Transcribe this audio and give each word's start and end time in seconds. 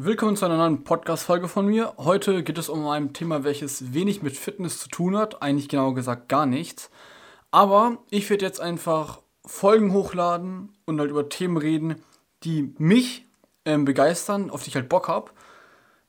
willkommen 0.00 0.36
zu 0.36 0.44
einer 0.44 0.58
neuen 0.58 0.84
Podcast-Folge 0.84 1.48
von 1.48 1.66
mir. 1.66 1.92
Heute 1.98 2.44
geht 2.44 2.56
es 2.56 2.68
um 2.68 2.86
ein 2.86 3.12
Thema, 3.12 3.42
welches 3.42 3.92
wenig 3.94 4.22
mit 4.22 4.36
Fitness 4.36 4.78
zu 4.78 4.88
tun 4.88 5.16
hat, 5.16 5.42
eigentlich 5.42 5.68
genauer 5.68 5.96
gesagt 5.96 6.28
gar 6.28 6.46
nichts. 6.46 6.88
Aber 7.50 7.98
ich 8.08 8.30
werde 8.30 8.44
jetzt 8.44 8.60
einfach 8.60 9.20
Folgen 9.44 9.92
hochladen 9.92 10.72
und 10.84 11.00
halt 11.00 11.10
über 11.10 11.28
Themen 11.28 11.56
reden, 11.56 11.96
die 12.44 12.72
mich 12.78 13.24
ähm, 13.64 13.84
begeistern, 13.84 14.50
auf 14.50 14.62
die 14.62 14.68
ich 14.68 14.76
halt 14.76 14.88
Bock 14.88 15.08
habe. 15.08 15.32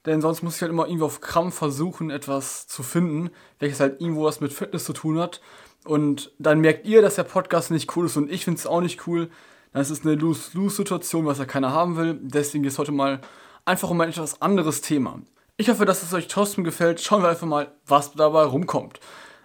Denn 0.05 0.21
sonst 0.21 0.43
muss 0.43 0.57
ich 0.57 0.61
halt 0.61 0.71
immer 0.71 0.85
irgendwie 0.85 1.05
auf 1.05 1.19
Krampf 1.19 1.55
versuchen, 1.55 2.11
etwas 2.11 2.67
zu 2.67 2.83
finden, 2.83 3.31
welches 3.57 3.79
halt 3.79 3.99
irgendwo 4.01 4.23
was 4.23 4.39
mit 4.39 4.53
Fitness 4.53 4.85
zu 4.85 4.93
tun 4.93 5.17
hat. 5.17 5.41
Und 5.83 6.31
dann 6.37 6.59
merkt 6.59 6.85
ihr, 6.85 7.01
dass 7.01 7.15
der 7.15 7.23
Podcast 7.23 7.71
nicht 7.71 7.97
cool 7.97 8.05
ist 8.05 8.17
und 8.17 8.31
ich 8.31 8.45
finde 8.45 8.59
es 8.59 8.67
auch 8.67 8.81
nicht 8.81 9.07
cool. 9.07 9.31
Dann 9.73 9.81
ist 9.81 9.89
es 9.89 10.05
eine 10.05 10.13
Lose-Lose-Situation, 10.13 11.25
was 11.25 11.39
ja 11.39 11.45
keiner 11.45 11.73
haben 11.73 11.97
will. 11.97 12.19
Deswegen 12.21 12.65
ist 12.65 12.77
heute 12.77 12.91
mal 12.91 13.21
einfach 13.69 13.89
um 13.91 14.01
ein 14.01 14.09
etwas 14.09 14.41
anderes 14.41 14.81
Thema. 14.81 15.21
Ich 15.55 15.69
hoffe, 15.69 15.85
dass 15.85 16.01
es 16.03 16.13
euch 16.13 16.27
trotzdem 16.27 16.63
gefällt. 16.63 17.01
Schauen 17.01 17.21
wir 17.21 17.29
einfach 17.29 17.47
mal, 17.47 17.71
was 17.85 18.13
dabei 18.13 18.43
rumkommt. 18.43 18.99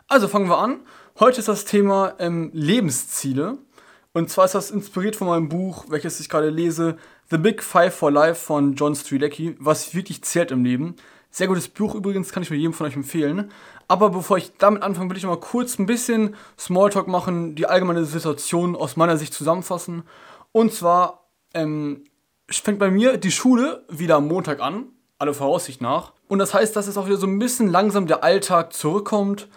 Also 0.09 0.28
fangen 0.28 0.48
wir 0.48 0.59
an. 0.59 0.80
Heute 1.20 1.41
ist 1.41 1.48
das 1.48 1.66
Thema 1.66 2.15
ähm, 2.19 2.51
Lebensziele. 2.55 3.59
Und 4.12 4.30
zwar 4.30 4.46
ist 4.46 4.55
das 4.55 4.70
inspiriert 4.70 5.16
von 5.16 5.27
meinem 5.27 5.48
Buch, 5.48 5.84
welches 5.88 6.20
ich 6.20 6.29
gerade 6.29 6.48
lese, 6.48 6.96
The 7.30 7.37
Big 7.37 7.62
Five 7.62 7.95
for 7.95 8.10
Life 8.10 8.46
von 8.46 8.74
John 8.74 8.95
Strilecki, 8.95 9.56
was 9.59 9.95
wirklich 9.95 10.23
zählt 10.23 10.51
im 10.52 10.65
Leben. 10.65 10.96
Sehr 11.30 11.48
gutes 11.48 11.68
Buch 11.68 11.95
übrigens, 11.95 12.32
kann 12.32 12.43
ich 12.43 12.51
nur 12.51 12.59
jedem 12.59 12.73
von 12.73 12.87
euch 12.87 12.96
empfehlen. 12.96 13.51
Aber 13.88 14.10
bevor 14.10 14.38
ich 14.38 14.52
damit 14.56 14.82
anfange, 14.82 15.10
will 15.10 15.16
ich 15.16 15.27
mal 15.27 15.37
kurz 15.37 15.79
ein 15.79 15.87
bisschen 15.87 16.37
Smalltalk 16.59 17.09
machen, 17.09 17.56
die 17.56 17.66
allgemeine 17.66 18.04
Situation 18.04 18.77
aus 18.77 18.96
meiner 18.96 19.18
Sicht 19.18 19.34
zusammenfassen. 19.34 20.04
Und 20.52 20.73
zwar 20.73 21.27
ähm, 21.52 22.04
fängt 22.48 22.79
bei 22.79 22.91
mir 22.91 23.16
die 23.16 23.30
Schule 23.30 23.84
wieder 23.89 24.16
am 24.16 24.29
Montag 24.29 24.61
an, 24.61 24.87
alle 25.19 25.35
Voraussicht 25.35 25.80
nach. 25.80 26.12
Und 26.29 26.39
das 26.39 26.55
heißt, 26.55 26.75
dass 26.77 26.87
es 26.87 26.97
auch 26.97 27.07
wieder 27.07 27.16
so 27.16 27.27
ein 27.27 27.39
bisschen 27.39 27.69
langsam 27.69 28.07
der 28.07 28.25
Alltag 28.25 28.73
zurückkommt. 28.73 29.49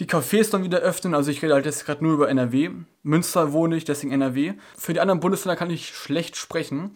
Die 0.00 0.06
Cafés 0.06 0.50
dann 0.50 0.64
wieder 0.64 0.78
öffnen, 0.78 1.14
also 1.14 1.30
ich 1.30 1.40
rede 1.42 1.54
halt 1.54 1.66
jetzt 1.66 1.86
gerade 1.86 2.02
nur 2.02 2.14
über 2.14 2.28
NRW. 2.28 2.70
Münster 3.04 3.52
wohne 3.52 3.76
ich, 3.76 3.84
deswegen 3.84 4.12
NRW. 4.12 4.54
Für 4.76 4.92
die 4.92 5.00
anderen 5.00 5.20
Bundesländer 5.20 5.56
kann 5.56 5.70
ich 5.70 5.94
schlecht 5.94 6.36
sprechen. 6.36 6.92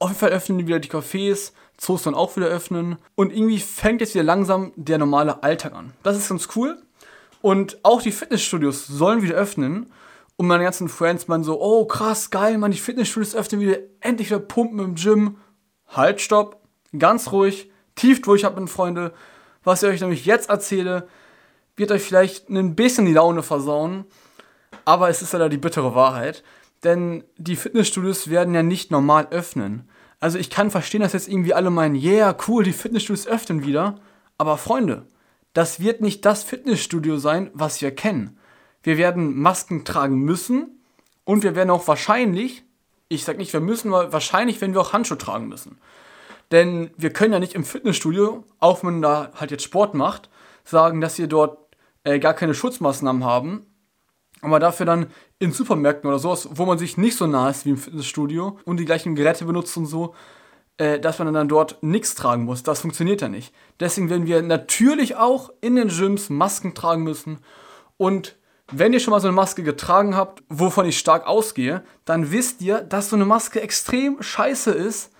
Auf 0.00 0.08
jeden 0.08 0.18
Fall 0.18 0.30
öffnen 0.30 0.66
wieder 0.66 0.80
die 0.80 0.90
Cafés, 0.90 1.52
Zoos 1.76 2.02
dann 2.02 2.14
auch 2.14 2.36
wieder 2.36 2.48
öffnen. 2.48 2.96
Und 3.14 3.32
irgendwie 3.32 3.58
fängt 3.58 4.00
jetzt 4.00 4.14
wieder 4.14 4.24
langsam 4.24 4.72
der 4.74 4.98
normale 4.98 5.42
Alltag 5.44 5.74
an. 5.74 5.92
Das 6.02 6.16
ist 6.16 6.28
ganz 6.28 6.48
cool. 6.56 6.82
Und 7.40 7.78
auch 7.84 8.02
die 8.02 8.12
Fitnessstudios 8.12 8.86
sollen 8.86 9.22
wieder 9.22 9.36
öffnen. 9.36 9.92
Und 10.40 10.46
meine 10.46 10.64
ganzen 10.64 10.88
Friends 10.88 11.28
meinen 11.28 11.44
so, 11.44 11.60
oh 11.60 11.84
krass, 11.84 12.30
geil, 12.30 12.56
man, 12.56 12.70
die 12.70 12.78
Fitnessstudios 12.78 13.34
öffnen 13.34 13.60
wieder, 13.60 13.76
endlich 14.00 14.30
wieder 14.30 14.40
pumpen 14.40 14.78
im 14.78 14.94
Gym. 14.94 15.36
Halt, 15.86 16.22
stopp, 16.22 16.62
ganz 16.98 17.30
ruhig, 17.30 17.70
tief 17.94 18.22
durchatmen, 18.22 18.66
Freunde. 18.66 19.12
Was 19.64 19.82
ich 19.82 19.90
euch 19.90 20.00
nämlich 20.00 20.24
jetzt 20.24 20.48
erzähle, 20.48 21.06
wird 21.76 21.90
euch 21.90 22.00
vielleicht 22.00 22.48
ein 22.48 22.74
bisschen 22.74 23.04
die 23.04 23.12
Laune 23.12 23.42
versauen. 23.42 24.06
Aber 24.86 25.10
es 25.10 25.20
ist 25.20 25.34
leider 25.34 25.50
die 25.50 25.58
bittere 25.58 25.94
Wahrheit. 25.94 26.42
Denn 26.84 27.22
die 27.36 27.56
Fitnessstudios 27.56 28.30
werden 28.30 28.54
ja 28.54 28.62
nicht 28.62 28.90
normal 28.90 29.28
öffnen. 29.30 29.90
Also 30.20 30.38
ich 30.38 30.48
kann 30.48 30.70
verstehen, 30.70 31.02
dass 31.02 31.12
jetzt 31.12 31.28
irgendwie 31.28 31.52
alle 31.52 31.68
meinen, 31.68 31.96
yeah, 31.96 32.34
cool, 32.48 32.64
die 32.64 32.72
Fitnessstudios 32.72 33.26
öffnen 33.26 33.66
wieder. 33.66 33.96
Aber 34.38 34.56
Freunde, 34.56 35.06
das 35.52 35.80
wird 35.80 36.00
nicht 36.00 36.24
das 36.24 36.44
Fitnessstudio 36.44 37.18
sein, 37.18 37.50
was 37.52 37.82
wir 37.82 37.94
kennen 37.94 38.39
wir 38.82 38.98
werden 38.98 39.38
Masken 39.38 39.84
tragen 39.84 40.18
müssen 40.20 40.82
und 41.24 41.42
wir 41.42 41.54
werden 41.54 41.70
auch 41.70 41.86
wahrscheinlich, 41.86 42.64
ich 43.08 43.24
sag 43.24 43.38
nicht, 43.38 43.52
wir 43.52 43.60
müssen, 43.60 43.92
aber 43.92 44.12
wahrscheinlich 44.12 44.60
werden 44.60 44.74
wir 44.74 44.80
auch 44.80 44.92
Handschuhe 44.92 45.18
tragen 45.18 45.48
müssen. 45.48 45.78
Denn 46.50 46.90
wir 46.96 47.12
können 47.12 47.32
ja 47.32 47.38
nicht 47.38 47.54
im 47.54 47.64
Fitnessstudio, 47.64 48.44
auch 48.58 48.82
wenn 48.82 48.94
man 48.94 49.02
da 49.02 49.32
halt 49.34 49.50
jetzt 49.50 49.62
Sport 49.62 49.94
macht, 49.94 50.28
sagen, 50.64 51.00
dass 51.00 51.18
wir 51.18 51.26
dort 51.26 51.58
äh, 52.04 52.18
gar 52.18 52.34
keine 52.34 52.54
Schutzmaßnahmen 52.54 53.24
haben, 53.24 53.66
aber 54.40 54.58
dafür 54.58 54.86
dann 54.86 55.06
in 55.38 55.52
Supermärkten 55.52 56.08
oder 56.08 56.18
sowas, 56.18 56.48
wo 56.52 56.64
man 56.64 56.78
sich 56.78 56.96
nicht 56.96 57.16
so 57.16 57.26
nah 57.26 57.50
ist 57.50 57.66
wie 57.66 57.70
im 57.70 57.76
Fitnessstudio 57.76 58.58
und 58.64 58.78
die 58.78 58.84
gleichen 58.84 59.14
Geräte 59.14 59.44
benutzt 59.44 59.76
und 59.76 59.86
so, 59.86 60.14
äh, 60.78 60.98
dass 60.98 61.18
man 61.18 61.32
dann 61.32 61.48
dort 61.48 61.82
nichts 61.82 62.14
tragen 62.14 62.44
muss. 62.44 62.62
Das 62.62 62.80
funktioniert 62.80 63.20
ja 63.20 63.28
nicht. 63.28 63.54
Deswegen 63.78 64.10
werden 64.10 64.26
wir 64.26 64.42
natürlich 64.42 65.16
auch 65.16 65.50
in 65.60 65.76
den 65.76 65.88
Gyms 65.88 66.30
Masken 66.30 66.74
tragen 66.74 67.02
müssen 67.02 67.38
und 67.96 68.36
wenn 68.70 68.92
ihr 68.92 69.00
schon 69.00 69.12
mal 69.12 69.20
so 69.20 69.28
eine 69.28 69.36
Maske 69.36 69.62
getragen 69.62 70.16
habt, 70.16 70.42
wovon 70.48 70.86
ich 70.86 70.98
stark 70.98 71.26
ausgehe, 71.26 71.82
dann 72.04 72.30
wisst 72.30 72.60
ihr, 72.60 72.80
dass 72.80 73.10
so 73.10 73.16
eine 73.16 73.24
Maske 73.24 73.60
extrem 73.60 74.22
scheiße 74.22 74.70
ist, 74.70 75.12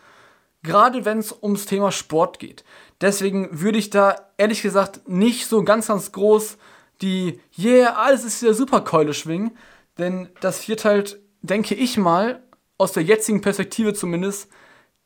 gerade 0.62 1.04
wenn 1.04 1.18
es 1.18 1.32
ums 1.42 1.66
Thema 1.66 1.92
Sport 1.92 2.38
geht. 2.38 2.64
Deswegen 3.00 3.60
würde 3.60 3.78
ich 3.78 3.90
da 3.90 4.16
ehrlich 4.36 4.62
gesagt 4.62 5.08
nicht 5.08 5.46
so 5.46 5.62
ganz, 5.62 5.88
ganz 5.88 6.12
groß 6.12 6.58
die 7.02 7.40
Yeah, 7.58 7.94
alles 7.94 8.24
ist 8.24 8.42
wieder 8.42 8.54
super 8.54 8.82
Keule 8.82 9.14
schwingen, 9.14 9.56
denn 9.98 10.28
das 10.40 10.68
wird 10.68 10.84
halt, 10.84 11.18
denke 11.40 11.74
ich 11.74 11.96
mal, 11.96 12.42
aus 12.78 12.92
der 12.92 13.02
jetzigen 13.02 13.40
Perspektive 13.40 13.94
zumindest, 13.94 14.50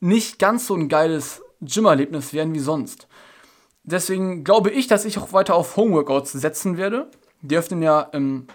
nicht 0.00 0.38
ganz 0.38 0.66
so 0.66 0.74
ein 0.74 0.88
geiles 0.88 1.42
Gym-Erlebnis 1.60 2.32
werden 2.32 2.52
wie 2.54 2.60
sonst. 2.60 3.08
Deswegen 3.84 4.44
glaube 4.44 4.70
ich, 4.70 4.86
dass 4.86 5.04
ich 5.04 5.18
auch 5.18 5.32
weiter 5.32 5.54
auf 5.54 5.76
Homeworkouts 5.76 6.32
setzen 6.32 6.76
werde. 6.76 7.10
Die 7.44 7.56
öffnen 7.56 7.82
ja 7.82 8.08
ähm, 8.12 8.46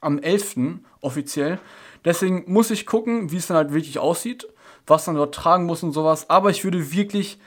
am 0.00 0.18
11. 0.18 0.56
offiziell. 1.00 1.58
Deswegen 2.04 2.44
muss 2.46 2.70
ich 2.70 2.86
gucken, 2.86 3.30
wie 3.30 3.36
es 3.36 3.48
dann 3.48 3.56
halt 3.56 3.72
wirklich 3.72 3.98
aussieht, 3.98 4.48
was 4.86 5.06
man 5.06 5.16
dort 5.16 5.34
tragen 5.34 5.66
muss 5.66 5.82
und 5.82 5.92
sowas. 5.92 6.30
Aber 6.30 6.50
ich 6.50 6.64
würde 6.64 6.92
wirklich 6.92 7.38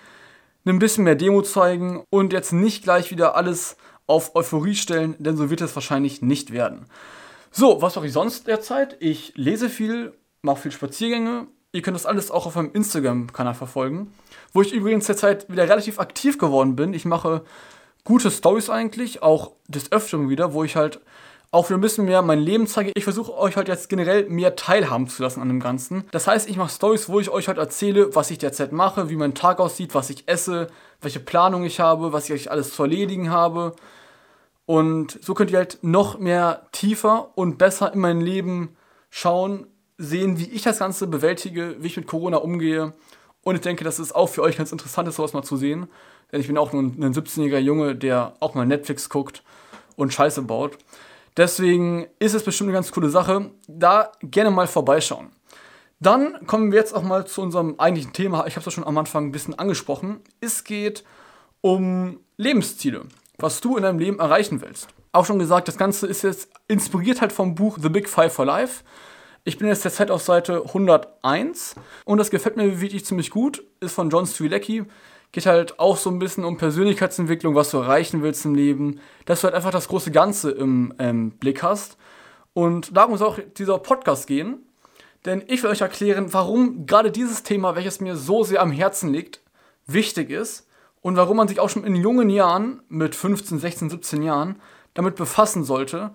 ein 0.65 0.79
bisschen 0.79 1.05
mehr 1.05 1.15
Demo 1.15 1.41
zeigen 1.41 2.03
und 2.09 2.33
jetzt 2.33 2.53
nicht 2.53 2.83
gleich 2.83 3.11
wieder 3.11 3.35
alles 3.35 3.77
auf 4.07 4.35
Euphorie 4.35 4.75
stellen, 4.75 5.15
denn 5.19 5.37
so 5.37 5.49
wird 5.49 5.61
es 5.61 5.75
wahrscheinlich 5.75 6.21
nicht 6.21 6.51
werden. 6.51 6.85
So, 7.51 7.81
was 7.81 7.95
mache 7.95 8.07
ich 8.07 8.13
sonst 8.13 8.47
derzeit? 8.47 8.97
Ich 8.99 9.33
lese 9.35 9.69
viel, 9.69 10.13
mache 10.41 10.61
viel 10.61 10.71
Spaziergänge. 10.71 11.47
Ihr 11.71 11.81
könnt 11.81 11.95
das 11.95 12.05
alles 12.05 12.29
auch 12.29 12.45
auf 12.45 12.55
meinem 12.55 12.71
Instagram-Kanal 12.73 13.55
verfolgen, 13.55 14.13
wo 14.53 14.61
ich 14.61 14.73
übrigens 14.73 15.07
derzeit 15.07 15.49
wieder 15.49 15.63
relativ 15.63 15.99
aktiv 15.99 16.37
geworden 16.37 16.75
bin. 16.75 16.93
Ich 16.93 17.05
mache 17.05 17.43
gute 18.03 18.31
Stories 18.31 18.69
eigentlich, 18.69 19.21
auch 19.21 19.51
des 19.67 19.91
Öfteren 19.91 20.29
wieder, 20.29 20.53
wo 20.53 20.63
ich 20.63 20.75
halt 20.75 20.99
auch 21.51 21.69
wieder 21.69 21.77
ein 21.77 21.81
bisschen 21.81 22.05
mehr 22.05 22.23
mein 22.23 22.39
Leben 22.39 22.65
zeige. 22.65 22.91
Ich 22.95 23.03
versuche 23.03 23.37
euch 23.37 23.55
halt 23.55 23.67
jetzt 23.67 23.87
generell 23.87 24.27
mehr 24.27 24.55
teilhaben 24.55 25.07
zu 25.07 25.21
lassen 25.21 25.39
an 25.39 25.49
dem 25.49 25.59
Ganzen. 25.59 26.03
Das 26.09 26.25
heißt, 26.25 26.49
ich 26.49 26.57
mache 26.57 26.71
Stories, 26.71 27.09
wo 27.09 27.19
ich 27.19 27.29
euch 27.29 27.47
halt 27.47 27.59
erzähle, 27.59 28.15
was 28.15 28.31
ich 28.31 28.39
derzeit 28.39 28.71
mache, 28.71 29.09
wie 29.09 29.15
mein 29.15 29.35
Tag 29.35 29.59
aussieht, 29.59 29.93
was 29.93 30.09
ich 30.09 30.27
esse, 30.27 30.67
welche 31.01 31.19
Planung 31.19 31.63
ich 31.63 31.79
habe, 31.79 32.11
was 32.11 32.25
ich 32.25 32.33
euch 32.33 32.51
alles 32.51 32.73
zu 32.73 32.83
erledigen 32.83 33.29
habe. 33.29 33.75
Und 34.65 35.19
so 35.21 35.35
könnt 35.35 35.51
ihr 35.51 35.59
halt 35.59 35.77
noch 35.83 36.17
mehr 36.17 36.67
tiefer 36.71 37.37
und 37.37 37.59
besser 37.59 37.93
in 37.93 37.99
mein 37.99 38.19
Leben 38.19 38.75
schauen, 39.11 39.67
sehen, 39.99 40.39
wie 40.39 40.49
ich 40.49 40.63
das 40.63 40.79
Ganze 40.79 41.05
bewältige, 41.05 41.75
wie 41.79 41.87
ich 41.87 41.97
mit 41.97 42.07
Corona 42.07 42.37
umgehe. 42.37 42.93
Und 43.43 43.55
ich 43.55 43.61
denke, 43.61 43.83
das 43.83 43.99
ist 43.99 44.15
auch 44.15 44.27
für 44.27 44.41
euch 44.41 44.57
ganz 44.57 44.71
interessant, 44.71 45.13
sowas 45.13 45.33
mal 45.33 45.43
zu 45.43 45.57
sehen. 45.57 45.87
Denn 46.33 46.41
ich 46.41 46.47
bin 46.47 46.57
auch 46.57 46.73
nur 46.73 46.81
ein 46.81 47.13
17-jähriger 47.13 47.59
Junge, 47.59 47.95
der 47.95 48.33
auch 48.39 48.55
mal 48.55 48.65
Netflix 48.65 49.07
guckt 49.07 49.43
und 49.95 50.11
Scheiße 50.11 50.41
baut. 50.41 50.79
Deswegen 51.37 52.07
ist 52.17 52.33
es 52.33 52.43
bestimmt 52.43 52.69
eine 52.69 52.75
ganz 52.75 52.91
coole 52.91 53.09
Sache. 53.09 53.51
Da 53.67 54.11
gerne 54.21 54.49
mal 54.49 54.65
vorbeischauen. 54.65 55.29
Dann 55.99 56.45
kommen 56.47 56.71
wir 56.71 56.79
jetzt 56.79 56.93
auch 56.93 57.03
mal 57.03 57.25
zu 57.27 57.41
unserem 57.41 57.75
eigentlichen 57.77 58.13
Thema. 58.13 58.47
Ich 58.47 58.55
habe 58.55 58.61
es 58.61 58.65
ja 58.65 58.71
schon 58.71 58.83
am 58.83 58.97
Anfang 58.97 59.27
ein 59.27 59.31
bisschen 59.31 59.57
angesprochen. 59.57 60.21
Es 60.41 60.63
geht 60.63 61.03
um 61.61 62.19
Lebensziele, 62.37 63.05
was 63.37 63.61
du 63.61 63.77
in 63.77 63.83
deinem 63.83 63.99
Leben 63.99 64.19
erreichen 64.19 64.61
willst. 64.61 64.87
Auch 65.11 65.27
schon 65.27 65.37
gesagt, 65.37 65.67
das 65.67 65.77
Ganze 65.77 66.07
ist 66.07 66.23
jetzt 66.23 66.49
inspiriert 66.67 67.21
halt 67.21 67.31
vom 67.31 67.53
Buch 67.53 67.77
The 67.79 67.89
Big 67.89 68.09
Five 68.09 68.33
for 68.33 68.45
Life. 68.45 68.83
Ich 69.43 69.59
bin 69.59 69.67
jetzt 69.67 69.85
derzeit 69.85 70.09
auf 70.09 70.23
Seite 70.23 70.63
101 70.65 71.75
und 72.05 72.17
das 72.17 72.31
gefällt 72.31 72.57
mir 72.57 72.81
wirklich 72.81 73.05
ziemlich 73.05 73.29
gut. 73.29 73.63
Ist 73.79 73.93
von 73.93 74.09
John 74.09 74.25
Strilecki 74.25 74.85
geht 75.33 75.47
halt 75.47 75.79
auch 75.79 75.97
so 75.97 76.09
ein 76.09 76.19
bisschen 76.19 76.45
um 76.45 76.57
Persönlichkeitsentwicklung, 76.57 77.55
was 77.55 77.71
du 77.71 77.77
erreichen 77.77 78.21
willst 78.21 78.45
im 78.45 78.55
Leben, 78.55 79.01
dass 79.25 79.41
du 79.41 79.45
halt 79.45 79.55
einfach 79.55 79.71
das 79.71 79.89
große 79.89 80.11
Ganze 80.11 80.51
im 80.51 80.93
ähm, 80.99 81.31
Blick 81.31 81.63
hast. 81.63 81.97
Und 82.53 82.95
darum 82.95 83.17
soll 83.17 83.27
auch 83.27 83.39
dieser 83.57 83.79
Podcast 83.79 84.27
gehen, 84.27 84.59
denn 85.25 85.43
ich 85.47 85.63
will 85.63 85.71
euch 85.71 85.81
erklären, 85.81 86.33
warum 86.33 86.85
gerade 86.85 87.11
dieses 87.11 87.41
Thema, 87.41 87.75
welches 87.75 87.99
mir 87.99 88.15
so 88.15 88.43
sehr 88.43 88.61
am 88.61 88.71
Herzen 88.71 89.11
liegt, 89.11 89.41
wichtig 89.87 90.29
ist 90.29 90.67
und 91.01 91.17
warum 91.17 91.37
man 91.37 91.47
sich 91.47 91.59
auch 91.59 91.69
schon 91.69 91.83
in 91.83 91.95
jungen 91.95 92.29
Jahren, 92.29 92.83
mit 92.87 93.15
15, 93.15 93.57
16, 93.57 93.89
17 93.89 94.21
Jahren, 94.21 94.61
damit 94.93 95.15
befassen 95.15 95.63
sollte. 95.63 96.11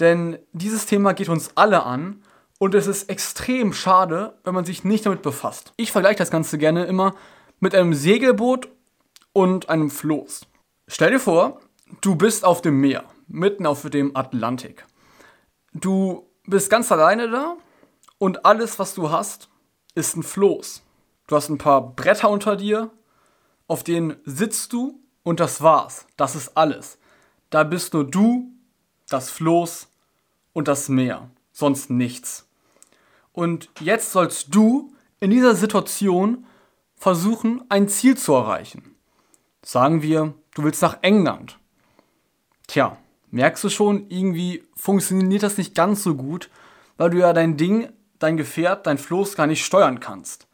Denn 0.00 0.38
dieses 0.52 0.86
Thema 0.86 1.12
geht 1.12 1.28
uns 1.28 1.50
alle 1.54 1.84
an 1.84 2.24
und 2.58 2.74
es 2.74 2.88
ist 2.88 3.08
extrem 3.08 3.72
schade, 3.72 4.34
wenn 4.42 4.54
man 4.54 4.64
sich 4.64 4.82
nicht 4.82 5.06
damit 5.06 5.22
befasst. 5.22 5.72
Ich 5.76 5.92
vergleiche 5.92 6.18
das 6.18 6.32
Ganze 6.32 6.58
gerne 6.58 6.84
immer 6.86 7.14
mit 7.60 7.74
einem 7.74 7.94
Segelboot 7.94 8.68
und 9.32 9.68
einem 9.68 9.90
Floß. 9.90 10.46
Stell 10.88 11.12
dir 11.12 11.20
vor, 11.20 11.60
du 12.00 12.16
bist 12.16 12.44
auf 12.44 12.62
dem 12.62 12.80
Meer, 12.80 13.04
mitten 13.28 13.66
auf 13.66 13.88
dem 13.88 14.16
Atlantik. 14.16 14.84
Du 15.72 16.26
bist 16.46 16.68
ganz 16.68 16.90
alleine 16.90 17.30
da 17.30 17.56
und 18.18 18.44
alles, 18.44 18.78
was 18.78 18.94
du 18.94 19.10
hast, 19.10 19.48
ist 19.94 20.16
ein 20.16 20.22
Floß. 20.22 20.82
Du 21.28 21.36
hast 21.36 21.48
ein 21.48 21.58
paar 21.58 21.94
Bretter 21.94 22.28
unter 22.28 22.56
dir 22.56 22.90
auf 23.70 23.84
denen 23.84 24.16
sitzt 24.24 24.72
du 24.72 25.00
und 25.22 25.38
das 25.38 25.60
war's. 25.60 26.04
Das 26.16 26.34
ist 26.34 26.56
alles. 26.56 26.98
Da 27.50 27.62
bist 27.62 27.94
nur 27.94 28.02
du, 28.02 28.50
das 29.08 29.30
Floß 29.30 29.86
und 30.52 30.66
das 30.66 30.88
Meer. 30.88 31.30
Sonst 31.52 31.88
nichts. 31.88 32.48
Und 33.32 33.70
jetzt 33.78 34.10
sollst 34.10 34.52
du 34.52 34.92
in 35.20 35.30
dieser 35.30 35.54
Situation 35.54 36.46
versuchen, 37.00 37.64
ein 37.70 37.88
Ziel 37.88 38.16
zu 38.16 38.34
erreichen. 38.34 38.94
Sagen 39.62 40.02
wir, 40.02 40.34
du 40.54 40.62
willst 40.62 40.82
nach 40.82 40.98
England. 41.00 41.58
Tja, 42.66 42.98
merkst 43.30 43.64
du 43.64 43.70
schon, 43.70 44.10
irgendwie 44.10 44.64
funktioniert 44.76 45.42
das 45.42 45.56
nicht 45.56 45.74
ganz 45.74 46.02
so 46.02 46.14
gut, 46.14 46.50
weil 46.98 47.08
du 47.08 47.18
ja 47.18 47.32
dein 47.32 47.56
Ding, 47.56 47.88
dein 48.18 48.36
Gefährt, 48.36 48.86
dein 48.86 48.98
Floß 48.98 49.34
gar 49.34 49.46
nicht 49.46 49.64
steuern 49.64 49.98
kannst. 49.98 50.46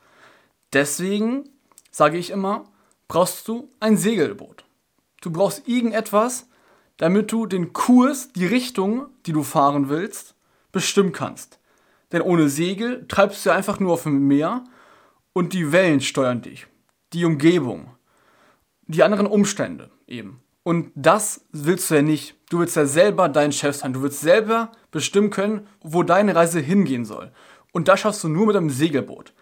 Deswegen 0.73 1.51
sage 1.91 2.17
ich 2.17 2.31
immer, 2.31 2.65
brauchst 3.09 3.49
du 3.49 3.69
ein 3.81 3.97
Segelboot. 3.97 4.65
Du 5.23 5.33
brauchst 5.33 5.67
irgendetwas, 5.67 6.49
damit 6.97 7.33
du 7.33 7.47
den 7.47 7.73
Kurs, 7.73 8.33
die 8.35 8.47
Richtung, 8.47 9.07
die 9.27 9.33
du 9.33 9.43
fahren 9.43 9.89
willst, 9.89 10.37
bestimmen 10.71 11.11
kannst. 11.11 11.59
Denn 12.13 12.23
ohne 12.23 12.49
Segel 12.49 13.05
treibst 13.09 13.45
du 13.45 13.51
einfach 13.51 13.81
nur 13.81 13.95
auf 13.95 14.05
dem 14.05 14.29
Meer 14.29 14.63
und 15.37 15.53
die 15.53 15.71
Wellen 15.71 16.01
steuern 16.01 16.41
dich. 16.41 16.67
Die 17.13 17.27
Umgebung. 17.27 17.91
Die 18.87 19.03
anderen 19.03 19.27
Umstände 19.27 19.91
eben. 20.07 20.41
Und 20.63 20.93
das 20.95 21.45
willst 21.53 21.91
du 21.91 21.97
ja 21.97 22.01
nicht. 22.01 22.37
Du 22.49 22.61
willst 22.61 22.75
ja 22.75 22.87
selber 22.87 23.29
dein 23.29 23.53
Chef 23.53 23.77
sein. 23.77 23.93
Du 23.93 24.01
willst 24.01 24.21
selber 24.21 24.73
bestimmen 24.91 25.29
können, 25.29 25.67
wo 25.83 26.03
deine 26.03 26.35
Reise 26.35 26.61
hingehen 26.61 27.05
soll. 27.05 27.33
Und 27.73 27.87
das 27.89 28.01
schaffst 28.01 28.25
du 28.25 28.29
nur 28.29 28.47
mit 28.47 28.57
einem 28.57 28.71
Segelboot. 28.71 29.35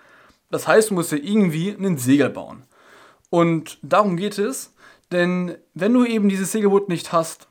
Das 0.50 0.66
heißt, 0.66 0.90
du 0.90 0.94
musst 0.94 1.12
ja 1.12 1.18
irgendwie 1.18 1.72
einen 1.72 1.96
Segel 1.96 2.28
bauen. 2.28 2.64
Und 3.30 3.78
darum 3.82 4.16
geht 4.16 4.36
es, 4.36 4.74
denn 5.12 5.56
wenn 5.74 5.94
du 5.94 6.04
eben 6.04 6.28
dieses 6.28 6.50
Segelboot 6.50 6.88
nicht 6.88 7.12
hast, 7.12 7.46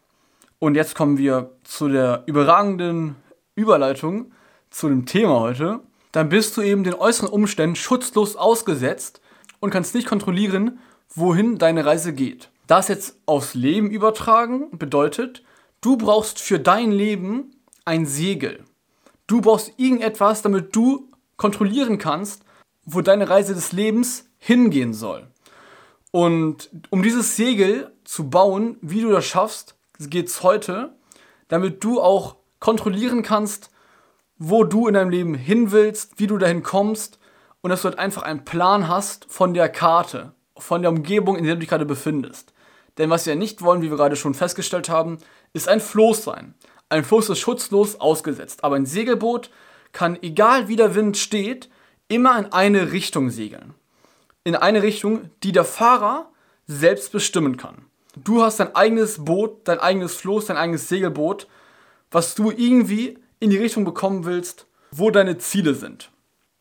und 0.60 0.76
jetzt 0.76 0.96
kommen 0.96 1.18
wir 1.18 1.52
zu 1.64 1.88
der 1.88 2.24
überragenden 2.26 3.16
Überleitung 3.56 4.34
zu 4.70 4.90
dem 4.90 5.06
Thema 5.06 5.40
heute, 5.40 5.80
dann 6.14 6.30
bist 6.30 6.56
du 6.56 6.62
eben 6.62 6.84
den 6.86 6.94
äußeren 6.94 7.28
Umständen 7.28 7.76
schutzlos 7.76 8.38
ausgesetzt 8.38 9.20
und 9.60 9.72
kannst 9.72 9.96
nicht 9.96 10.08
kontrollieren, 10.08 10.80
wohin 11.14 11.58
deine 11.58 11.86
Reise 11.86 12.14
geht. 12.14 12.50
Das 12.68 12.88
jetzt 12.88 13.18
aufs 13.26 13.56
Leben 13.56 13.90
übertragen 13.90 14.70
bedeutet, 14.78 15.44
du 15.82 15.98
brauchst 15.98 16.40
für 16.40 16.60
dein 16.60 16.92
Leben 16.92 17.56
ein 17.84 18.06
Segel. 18.06 18.64
Du 19.28 19.42
brauchst 19.42 19.74
irgendetwas, 19.78 20.42
damit 20.42 20.76
du 20.76 21.10
kontrollieren 21.36 21.98
kannst, 21.98 22.44
wo 22.86 23.02
deine 23.02 23.30
Reise 23.30 23.56
des 23.56 23.72
Lebens 23.72 24.30
hingehen 24.38 24.94
soll. 24.94 25.28
Und 26.12 26.70
um 26.92 27.02
dieses 27.02 27.36
Segel 27.36 27.92
zu 28.04 28.30
bauen, 28.30 28.78
wie 28.82 29.02
du 29.02 29.10
das 29.10 29.26
schaffst, 29.26 29.76
geht 30.00 30.28
es 30.28 30.44
heute, 30.44 30.94
damit 31.48 31.84
du 31.84 32.00
auch 32.00 32.36
kontrollieren 32.60 33.24
kannst, 33.24 33.72
wo 34.46 34.66
du 34.66 34.88
in 34.88 34.94
deinem 34.94 35.10
Leben 35.10 35.36
hin 35.36 35.72
willst, 35.72 36.20
wie 36.20 36.28
du 36.28 36.38
dahin 36.38 36.64
kommst 36.64 37.18
und 37.62 37.70
dass 37.70 37.82
du 37.82 37.88
halt 37.88 37.98
einfach 37.98 38.24
einen 38.24 38.44
Plan 38.44 38.90
hast 38.90 39.26
von 39.30 39.54
der 39.54 39.70
Karte, 39.70 40.34
von 40.58 40.82
der 40.82 40.92
Umgebung, 40.92 41.38
in 41.38 41.46
der 41.46 41.54
du 41.54 41.62
dich 41.62 41.70
gerade 41.70 41.86
befindest. 41.86 42.54
Denn 42.98 43.10
was 43.10 43.26
wir 43.26 43.36
nicht 43.36 43.62
wollen, 43.62 43.82
wie 43.82 43.90
wir 43.90 43.96
gerade 43.96 44.18
schon 44.18 44.34
festgestellt 44.34 44.90
haben, 44.90 45.18
ist 45.54 45.70
ein 45.70 45.80
Floß 45.80 46.26
sein. 46.26 46.56
Ein 46.90 47.06
Floß 47.06 47.30
ist 47.30 47.40
schutzlos 47.40 48.02
ausgesetzt, 48.02 48.66
aber 48.66 48.76
ein 48.76 48.86
Segelboot 48.86 49.50
kann, 49.94 50.22
egal 50.22 50.68
wie 50.68 50.76
der 50.76 50.94
Wind 50.94 51.18
steht, 51.18 51.70
immer 52.10 52.38
in 52.38 52.52
eine 52.52 52.92
Richtung 52.92 53.30
segeln. 53.30 53.74
In 54.44 54.58
eine 54.58 54.84
Richtung, 54.84 55.30
die 55.44 55.54
der 55.54 55.64
Fahrer 55.64 56.30
selbst 56.68 57.14
bestimmen 57.14 57.56
kann. 57.56 57.86
Du 58.18 58.44
hast 58.44 58.60
dein 58.60 58.76
eigenes 58.76 59.24
Boot, 59.24 59.70
dein 59.70 59.80
eigenes 59.80 60.16
Floß, 60.16 60.48
dein 60.48 60.58
eigenes 60.58 60.90
Segelboot, 60.90 61.48
was 62.12 62.36
du 62.36 62.52
irgendwie 62.52 63.23
in 63.44 63.50
die 63.50 63.58
Richtung 63.58 63.84
bekommen 63.84 64.24
willst, 64.24 64.68
wo 64.90 65.12
deine 65.12 65.38
Ziele 65.38 65.76
sind. 65.76 66.12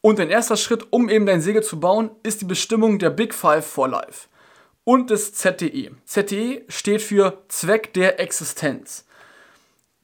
Und 0.01 0.19
ein 0.19 0.31
erster 0.31 0.57
Schritt, 0.57 0.89
um 0.91 1.09
eben 1.09 1.27
dein 1.27 1.41
Segel 1.41 1.63
zu 1.63 1.79
bauen, 1.79 2.11
ist 2.25 2.41
die 2.41 2.45
Bestimmung 2.45 2.99
der 2.99 3.11
Big 3.11 3.35
Five 3.35 3.65
for 3.65 3.87
Life 3.87 4.27
und 4.83 5.11
des 5.11 5.33
ZTE. 5.33 5.93
ZTE 6.05 6.65
steht 6.67 7.01
für 7.01 7.45
Zweck 7.47 7.93
der 7.95 8.19
Existenz. 8.19 9.07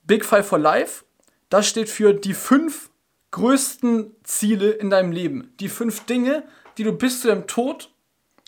Big 0.05 0.25
Five 0.25 0.47
for 0.47 0.61
Life, 0.61 1.05
das 1.51 1.67
steht 1.67 1.89
für 1.89 2.15
die 2.15 2.33
fünf 2.33 2.91
größten 3.33 4.15
Ziele 4.23 4.71
in 4.71 4.89
deinem 4.89 5.11
Leben. 5.11 5.53
Die 5.59 5.69
fünf 5.69 6.05
Dinge, 6.07 6.45
die 6.79 6.85
du 6.85 6.93
bis 6.93 7.23
zu 7.23 7.29
deinem 7.29 7.49
Tod 7.49 7.91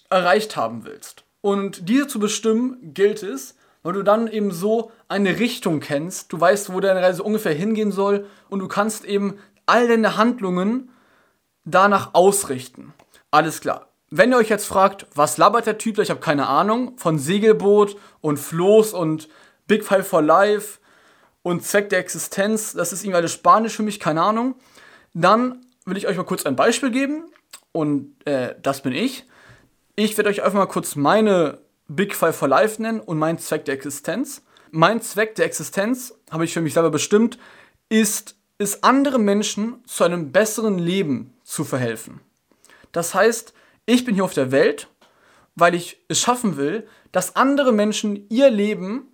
erreicht 0.09 0.55
haben 0.55 0.85
willst. 0.85 1.25
Und 1.41 1.89
diese 1.89 2.07
zu 2.07 2.21
bestimmen 2.21 2.95
gilt 2.95 3.25
es, 3.25 3.57
weil 3.83 3.95
du 3.95 4.03
dann 4.03 4.29
eben 4.29 4.51
so 4.51 4.93
eine 5.09 5.39
Richtung 5.39 5.81
kennst, 5.81 6.33
du 6.33 6.41
weißt, 6.41 6.73
wo 6.73 6.81
deine 6.81 7.03
Reise 7.03 7.23
ungefähr 7.23 7.55
hingehen 7.55 7.93
soll 7.93 8.27
und 8.49 8.61
du 8.61 8.69
kannst 8.69 9.05
eben 9.05 9.39
all 9.67 9.89
deine 9.89 10.17
Handlungen 10.17 10.91
danach 11.65 12.15
ausrichten. 12.15 12.93
Alles 13.31 13.61
klar. 13.61 13.89
Wenn 14.11 14.33
ihr 14.33 14.39
euch 14.39 14.49
jetzt 14.49 14.67
fragt, 14.67 15.07
was 15.15 15.39
labert 15.39 15.67
der 15.67 15.79
Typ, 15.79 15.99
ich 15.99 16.11
habe 16.11 16.21
keine 16.21 16.49
Ahnung, 16.49 16.99
von 16.99 17.19
Segelboot 17.19 17.97
und 18.21 18.39
Floß 18.39 18.93
und 18.93 19.29
Big 19.69 19.85
Five 19.85 20.07
for 20.07 20.21
Life 20.21 20.81
und 21.43 21.65
Zweck 21.65 21.91
der 21.91 22.01
Existenz, 22.01 22.73
das 22.73 22.93
ist 22.93 23.05
irgendwie 23.05 23.19
alles 23.19 23.33
Spanisch 23.33 23.77
für 23.77 23.85
mich, 23.85 24.01
keine 24.01 24.23
Ahnung, 24.23 24.57
dann 25.15 25.65
will 25.85 25.97
ich 25.97 26.09
euch 26.09 26.17
mal 26.17 26.25
kurz 26.25 26.45
ein 26.45 26.57
Beispiel 26.57 26.91
geben 26.91 27.25
und 27.73 28.17
äh, 28.27 28.57
das 28.61 28.83
bin 28.83 28.93
ich. 28.93 29.27
Ich 29.95 30.17
werde 30.17 30.31
euch 30.31 30.43
einfach 30.43 30.59
mal 30.59 30.67
kurz 30.67 30.97
meine 30.97 31.59
Big 31.93 32.15
Five 32.15 32.37
for 32.37 32.47
Life 32.47 32.81
nennen 32.81 33.01
und 33.01 33.19
meinen 33.19 33.39
Zweck 33.39 33.65
der 33.65 33.75
Existenz. 33.75 34.43
Mein 34.71 35.03
Zweck 35.03 35.35
der 35.35 35.47
Existenz, 35.47 36.15
habe 36.31 36.45
ich 36.45 36.53
für 36.53 36.61
mich 36.61 36.75
selber 36.75 36.91
bestimmt, 36.91 37.37
ist 37.89 38.37
es 38.59 38.85
anderen 38.85 39.25
Menschen 39.25 39.83
zu 39.87 40.05
einem 40.05 40.31
besseren 40.31 40.79
Leben 40.79 41.35
zu 41.43 41.65
verhelfen. 41.65 42.21
Das 42.93 43.13
heißt, 43.13 43.55
ich 43.87 44.05
bin 44.05 44.15
hier 44.15 44.25
auf 44.25 44.35
der 44.35 44.53
Welt, 44.53 44.87
weil 45.57 45.75
ich 45.75 46.01
es 46.07 46.21
schaffen 46.21 46.57
will, 46.57 46.87
dass 47.11 47.35
andere 47.35 47.73
Menschen 47.73 48.25
ihr 48.29 48.51
Leben 48.51 49.09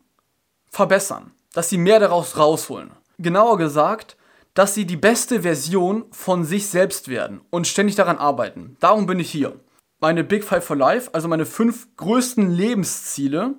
verbessern, 0.71 1.33
dass 1.55 1.71
sie 1.71 1.79
mehr 1.79 1.99
daraus 1.99 2.37
rausholen. 2.37 2.91
Genauer 3.19 3.57
gesagt, 3.57 4.19
dass 4.53 4.75
sie 4.75 4.85
die 4.85 4.99
beste 4.99 5.41
Version 5.41 6.05
von 6.11 6.45
sich 6.45 6.67
selbst 6.67 7.09
werden 7.09 7.41
und 7.49 7.67
ständig 7.67 7.95
daran 7.97 8.19
arbeiten. 8.19 8.77
Darum 8.81 9.07
bin 9.07 9.19
ich 9.19 9.31
hier 9.31 9.59
meine 10.01 10.25
Big 10.25 10.45
Five 10.45 10.65
for 10.65 10.77
Life, 10.77 11.11
also 11.13 11.29
meine 11.29 11.47
fünf 11.47 11.89
größten 11.97 12.51
Lebensziele. 12.51 13.55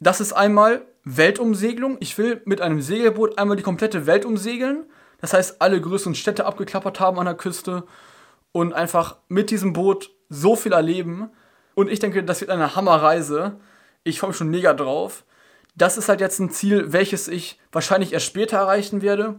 Das 0.00 0.20
ist 0.20 0.32
einmal 0.32 0.82
Weltumsegelung. 1.04 1.96
Ich 2.00 2.16
will 2.18 2.42
mit 2.44 2.60
einem 2.60 2.80
Segelboot 2.80 3.38
einmal 3.38 3.56
die 3.56 3.62
komplette 3.62 4.06
Welt 4.06 4.24
umsegeln. 4.24 4.86
Das 5.20 5.32
heißt, 5.32 5.60
alle 5.60 5.80
größeren 5.80 6.14
Städte 6.14 6.46
abgeklappert 6.46 6.98
haben 7.00 7.18
an 7.18 7.26
der 7.26 7.34
Küste 7.34 7.84
und 8.52 8.72
einfach 8.72 9.16
mit 9.28 9.50
diesem 9.50 9.72
Boot 9.72 10.10
so 10.28 10.56
viel 10.56 10.72
erleben. 10.72 11.30
Und 11.74 11.90
ich 11.90 11.98
denke, 11.98 12.24
das 12.24 12.40
wird 12.40 12.50
eine 12.50 12.74
Hammerreise. 12.74 13.56
Ich 14.04 14.18
freue 14.18 14.30
mich 14.30 14.36
schon 14.36 14.50
mega 14.50 14.74
drauf. 14.74 15.24
Das 15.74 15.96
ist 15.96 16.08
halt 16.08 16.20
jetzt 16.20 16.38
ein 16.38 16.50
Ziel, 16.50 16.92
welches 16.92 17.28
ich 17.28 17.58
wahrscheinlich 17.70 18.12
erst 18.12 18.26
später 18.26 18.58
erreichen 18.58 19.00
werde, 19.00 19.38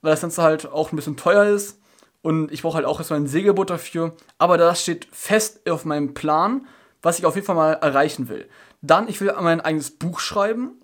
weil 0.00 0.12
das 0.12 0.22
Ganze 0.22 0.42
halt 0.42 0.66
auch 0.66 0.92
ein 0.92 0.96
bisschen 0.96 1.16
teuer 1.16 1.44
ist. 1.44 1.80
Und 2.24 2.50
ich 2.52 2.62
brauche 2.62 2.76
halt 2.76 2.86
auch 2.86 3.00
erstmal 3.00 3.20
ein 3.20 3.26
Segelboot 3.26 3.68
dafür. 3.68 4.16
Aber 4.38 4.56
das 4.56 4.80
steht 4.80 5.06
fest 5.12 5.68
auf 5.70 5.84
meinem 5.84 6.14
Plan, 6.14 6.66
was 7.02 7.18
ich 7.18 7.26
auf 7.26 7.34
jeden 7.34 7.46
Fall 7.46 7.54
mal 7.54 7.74
erreichen 7.74 8.30
will. 8.30 8.48
Dann, 8.80 9.08
ich 9.08 9.20
will 9.20 9.30
mein 9.42 9.60
eigenes 9.60 9.90
Buch 9.90 10.20
schreiben. 10.20 10.80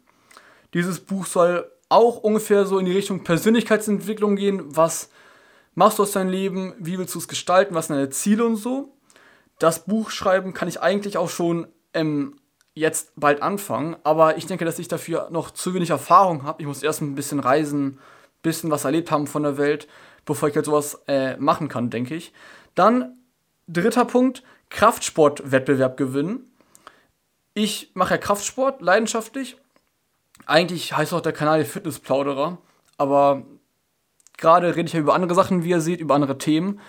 Dieses 0.75 1.01
Buch 1.01 1.25
soll 1.25 1.65
auch 1.89 2.19
ungefähr 2.19 2.67
so 2.67 2.79
in 2.79 2.85
die 2.85 2.93
Richtung 2.93 3.25
Persönlichkeitsentwicklung 3.25 4.37
gehen. 4.37 4.77
Was 4.77 5.09
machst 5.75 5.99
du 5.99 6.03
aus 6.03 6.13
deinem 6.13 6.29
Leben? 6.29 6.75
Wie 6.79 6.99
willst 6.99 7.15
du 7.15 7.19
es 7.19 7.27
gestalten? 7.27 7.75
Was 7.75 7.87
sind 7.87 7.97
deine 7.97 8.11
Ziele 8.11 8.45
und 8.45 8.57
so? 8.57 8.93
Das 9.59 9.87
Buch 9.87 10.11
schreiben 10.11 10.53
kann 10.53 10.69
ich 10.69 10.83
eigentlich 10.83 11.17
auch 11.17 11.31
schon 11.31 11.69
ähm, 11.95 12.37
jetzt 12.75 13.13
bald 13.17 13.41
anfangen. 13.41 13.97
Aber 14.05 14.37
ich 14.37 14.45
denke, 14.45 14.67
dass 14.67 14.79
ich 14.79 14.89
dafür 14.89 15.31
noch 15.31 15.53
zu 15.53 15.73
wenig 15.73 15.89
Erfahrung 15.89 16.43
habe. 16.43 16.61
Ich 16.61 16.69
muss 16.69 16.83
erst 16.83 17.01
ein 17.01 17.15
bisschen 17.15 17.41
reisen, 17.41 17.87
ein 17.87 17.99
bisschen 18.43 18.71
was 18.71 18.85
erlebt 18.85 19.11
haben 19.11 19.27
von 19.27 19.43
der 19.43 19.57
Welt 19.57 19.89
bevor 20.25 20.49
ich 20.49 20.57
halt 20.57 20.67
sowas 20.67 21.03
äh, 21.07 21.37
machen 21.37 21.69
kann, 21.69 21.91
denke 21.91 22.15
ich. 22.15 22.33
Dann 22.75 23.19
dritter 23.69 24.05
Punkt, 24.05 24.43
Kraftsportwettbewerb 24.69 25.97
gewinnen. 25.97 26.51
Ich 27.55 27.91
mache 27.95 28.15
ja 28.15 28.19
Kraftsport 28.19 28.81
leidenschaftlich. 28.81 29.57
Eigentlich 30.47 30.97
heißt 30.97 31.13
auch 31.13 31.21
der 31.21 31.33
Kanal 31.33 31.65
Fitnessplauderer, 31.65 32.59
aber 32.97 33.45
gerade 34.39 34.75
rede 34.75 34.87
ich 34.87 34.93
ja 34.95 35.01
über 35.01 35.15
andere 35.15 35.35
Sachen, 35.35 35.65
wie 35.65 35.71
ihr 35.71 35.81
seht, 35.81 36.01
über 36.01 36.15
andere 36.15 36.39
Themen. 36.39 36.81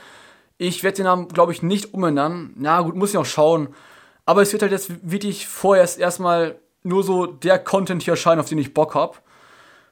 Ich 0.57 0.83
werde 0.83 0.97
den 0.97 1.05
Namen, 1.05 1.27
glaube 1.27 1.51
ich, 1.51 1.63
nicht 1.63 1.93
umändern. 1.93 2.53
Na 2.55 2.81
gut, 2.81 2.95
muss 2.95 3.09
ich 3.09 3.17
auch 3.17 3.25
schauen. 3.25 3.69
Aber 4.25 4.41
es 4.41 4.53
wird 4.53 4.61
halt 4.61 4.71
jetzt 4.71 5.09
wirklich 5.09 5.47
vorerst 5.47 5.99
erstmal 5.99 6.59
nur 6.83 7.03
so 7.03 7.25
der 7.25 7.59
Content 7.59 8.03
hier 8.03 8.13
erscheinen, 8.13 8.39
auf 8.39 8.47
den 8.47 8.59
ich 8.59 8.73
Bock 8.73 8.95
habe. 8.95 9.17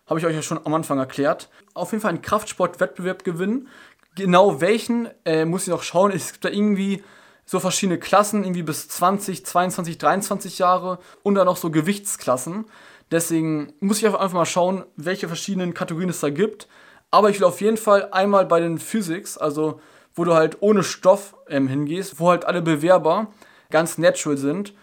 Habe 0.09 0.19
ich 0.19 0.25
euch 0.25 0.35
ja 0.35 0.41
schon 0.41 0.59
am 0.65 0.73
Anfang 0.73 0.97
erklärt. 0.97 1.49
Auf 1.75 1.91
jeden 1.91 2.01
Fall 2.01 2.09
einen 2.09 2.23
Kraftsportwettbewerb 2.23 3.23
gewinnen. 3.23 3.67
Genau 4.15 4.59
welchen 4.59 5.07
äh, 5.23 5.45
muss 5.45 5.63
ich 5.63 5.67
noch 5.69 5.83
schauen. 5.83 6.11
Es 6.11 6.31
gibt 6.31 6.45
da 6.45 6.49
irgendwie 6.49 7.03
so 7.45 7.59
verschiedene 7.59 7.99
Klassen, 7.99 8.43
irgendwie 8.43 8.63
bis 8.63 8.87
20, 8.89 9.45
22, 9.45 9.97
23 9.97 10.59
Jahre 10.59 10.99
und 11.23 11.35
dann 11.35 11.45
noch 11.45 11.57
so 11.57 11.69
Gewichtsklassen. 11.69 12.65
Deswegen 13.11 13.73
muss 13.79 13.99
ich 13.99 14.05
einfach 14.05 14.33
mal 14.33 14.45
schauen, 14.45 14.83
welche 14.95 15.27
verschiedenen 15.27 15.73
Kategorien 15.73 16.09
es 16.09 16.19
da 16.19 16.29
gibt. 16.29 16.67
Aber 17.11 17.29
ich 17.29 17.39
will 17.39 17.47
auf 17.47 17.61
jeden 17.61 17.77
Fall 17.77 18.09
einmal 18.11 18.45
bei 18.45 18.59
den 18.59 18.77
Physics, 18.77 19.37
also 19.37 19.79
wo 20.13 20.25
du 20.25 20.33
halt 20.33 20.57
ohne 20.59 20.83
Stoff 20.83 21.35
ähm, 21.47 21.67
hingehst, 21.67 22.19
wo 22.19 22.29
halt 22.29 22.45
alle 22.45 22.61
Bewerber 22.61 23.27
ganz 23.71 23.97
natural 23.97 24.37
sind, 24.37 24.73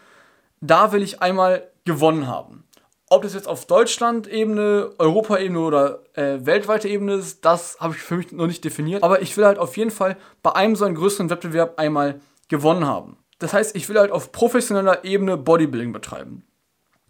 da 0.61 0.93
will 0.93 1.03
ich 1.03 1.21
einmal 1.21 1.69
gewonnen 1.85 2.27
haben. 2.27 2.65
Ob 3.09 3.23
das 3.23 3.35
jetzt 3.35 3.47
auf 3.47 3.67
Deutschland-Ebene, 3.67 4.91
Europa-Ebene 4.99 5.61
oder 5.61 6.03
äh, 6.15 6.45
weltweite 6.45 6.89
Ebene 6.89 7.15
ist, 7.15 7.45
das 7.45 7.79
habe 7.79 7.95
ich 7.95 8.01
für 8.01 8.17
mich 8.17 8.33
noch 8.33 8.49
nicht 8.49 8.65
definiert. 8.65 9.05
Aber 9.05 9.23
ich 9.23 9.37
will 9.37 9.45
halt 9.45 9.59
auf 9.59 9.77
jeden 9.77 9.93
Fall 9.93 10.17
bei 10.43 10.53
einem 10.53 10.75
so 10.75 10.85
einen 10.85 10.97
größeren 10.97 11.31
Wettbewerb 11.31 11.79
einmal 11.79 12.21
gewonnen 12.49 12.85
haben. 12.85 13.17
Das 13.39 13.53
heißt, 13.53 13.77
ich 13.77 13.89
will 13.89 13.99
halt 13.99 14.11
auf 14.11 14.33
professioneller 14.33 15.05
Ebene 15.05 15.37
Bodybuilding 15.37 15.93
betreiben. 15.93 16.45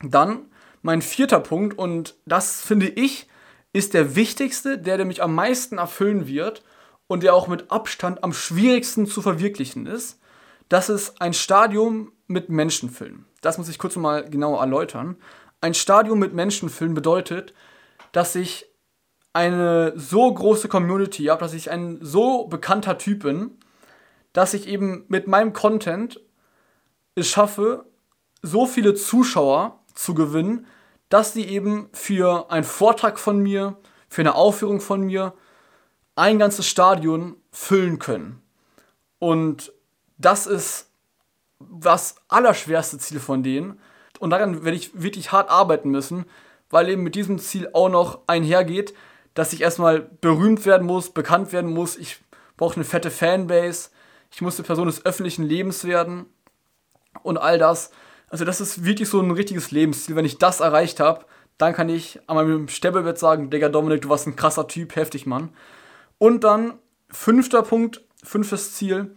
Dann 0.02 0.50
mein 0.82 1.00
vierter 1.00 1.40
Punkt, 1.40 1.78
und 1.78 2.14
das 2.26 2.60
finde 2.60 2.88
ich, 2.88 3.26
ist 3.72 3.94
der 3.94 4.16
wichtigste, 4.16 4.78
der, 4.78 4.98
der 4.98 5.06
mich 5.06 5.22
am 5.22 5.34
meisten 5.34 5.78
erfüllen 5.78 6.26
wird 6.26 6.62
und 7.06 7.22
der 7.22 7.34
auch 7.34 7.48
mit 7.48 7.70
Abstand 7.70 8.22
am 8.22 8.32
schwierigsten 8.32 9.06
zu 9.06 9.22
verwirklichen 9.22 9.86
ist. 9.86 10.20
Das 10.68 10.88
ist 10.88 11.20
ein 11.20 11.32
Stadium 11.32 12.12
mit 12.26 12.48
Menschenfilm. 12.48 13.24
Das 13.40 13.58
muss 13.58 13.68
ich 13.68 13.78
kurz 13.78 13.96
mal 13.96 14.28
genauer 14.28 14.60
erläutern. 14.60 15.16
Ein 15.60 15.74
Stadium 15.74 16.18
mit 16.18 16.34
Menschenfilm 16.34 16.94
bedeutet, 16.94 17.54
dass 18.12 18.34
ich 18.34 18.66
eine 19.32 19.92
so 19.96 20.32
große 20.32 20.68
Community 20.68 21.24
habe, 21.24 21.40
dass 21.40 21.52
ich 21.52 21.70
ein 21.70 21.98
so 22.00 22.46
bekannter 22.46 22.98
Typ 22.98 23.24
bin, 23.24 23.58
dass 24.32 24.54
ich 24.54 24.66
eben 24.68 25.04
mit 25.08 25.26
meinem 25.26 25.52
Content 25.52 26.20
es 27.14 27.28
schaffe, 27.28 27.86
so 28.42 28.66
viele 28.66 28.94
Zuschauer 28.94 29.80
zu 29.94 30.14
gewinnen, 30.14 30.66
dass 31.08 31.32
sie 31.32 31.44
eben 31.44 31.88
für 31.92 32.50
einen 32.50 32.64
Vortrag 32.64 33.18
von 33.18 33.38
mir, 33.38 33.76
für 34.08 34.22
eine 34.22 34.34
Aufführung 34.34 34.80
von 34.80 35.02
mir 35.02 35.34
ein 36.14 36.38
ganzes 36.38 36.66
Stadion 36.66 37.36
füllen 37.50 37.98
können. 37.98 38.42
Und 39.18 39.72
das 40.18 40.46
ist 40.46 40.90
das 41.58 42.16
allerschwerste 42.28 42.98
Ziel 42.98 43.20
von 43.20 43.42
denen. 43.42 43.80
Und 44.18 44.30
daran 44.30 44.64
werde 44.64 44.76
ich 44.76 44.90
wirklich 45.00 45.32
hart 45.32 45.50
arbeiten 45.50 45.90
müssen, 45.90 46.26
weil 46.70 46.88
eben 46.88 47.02
mit 47.02 47.14
diesem 47.14 47.38
Ziel 47.38 47.70
auch 47.72 47.88
noch 47.88 48.20
einhergeht, 48.26 48.94
dass 49.34 49.52
ich 49.52 49.60
erstmal 49.60 50.00
berühmt 50.20 50.64
werden 50.66 50.86
muss, 50.86 51.10
bekannt 51.10 51.52
werden 51.52 51.72
muss. 51.72 51.96
Ich 51.96 52.18
brauche 52.56 52.76
eine 52.76 52.84
fette 52.84 53.10
Fanbase 53.10 53.90
ich 54.36 54.42
musste 54.42 54.62
Person 54.62 54.86
des 54.86 55.04
öffentlichen 55.04 55.44
Lebens 55.44 55.84
werden 55.84 56.26
und 57.22 57.38
all 57.38 57.58
das. 57.58 57.90
Also 58.28 58.44
das 58.44 58.60
ist 58.60 58.84
wirklich 58.84 59.08
so 59.08 59.20
ein 59.20 59.30
richtiges 59.30 59.70
Lebensziel. 59.70 60.16
Wenn 60.16 60.24
ich 60.24 60.38
das 60.38 60.60
erreicht 60.60 61.00
habe, 61.00 61.24
dann 61.58 61.72
kann 61.72 61.88
ich 61.88 62.20
an 62.26 62.36
meinem 62.36 62.68
Sterbebett 62.68 63.18
sagen, 63.18 63.50
Digga 63.50 63.68
Dominik, 63.68 64.02
du 64.02 64.08
warst 64.08 64.26
ein 64.26 64.36
krasser 64.36 64.68
Typ, 64.68 64.94
heftig, 64.96 65.26
Mann. 65.26 65.50
Und 66.18 66.44
dann 66.44 66.74
fünfter 67.08 67.62
Punkt, 67.62 68.04
fünftes 68.22 68.74
Ziel, 68.74 69.14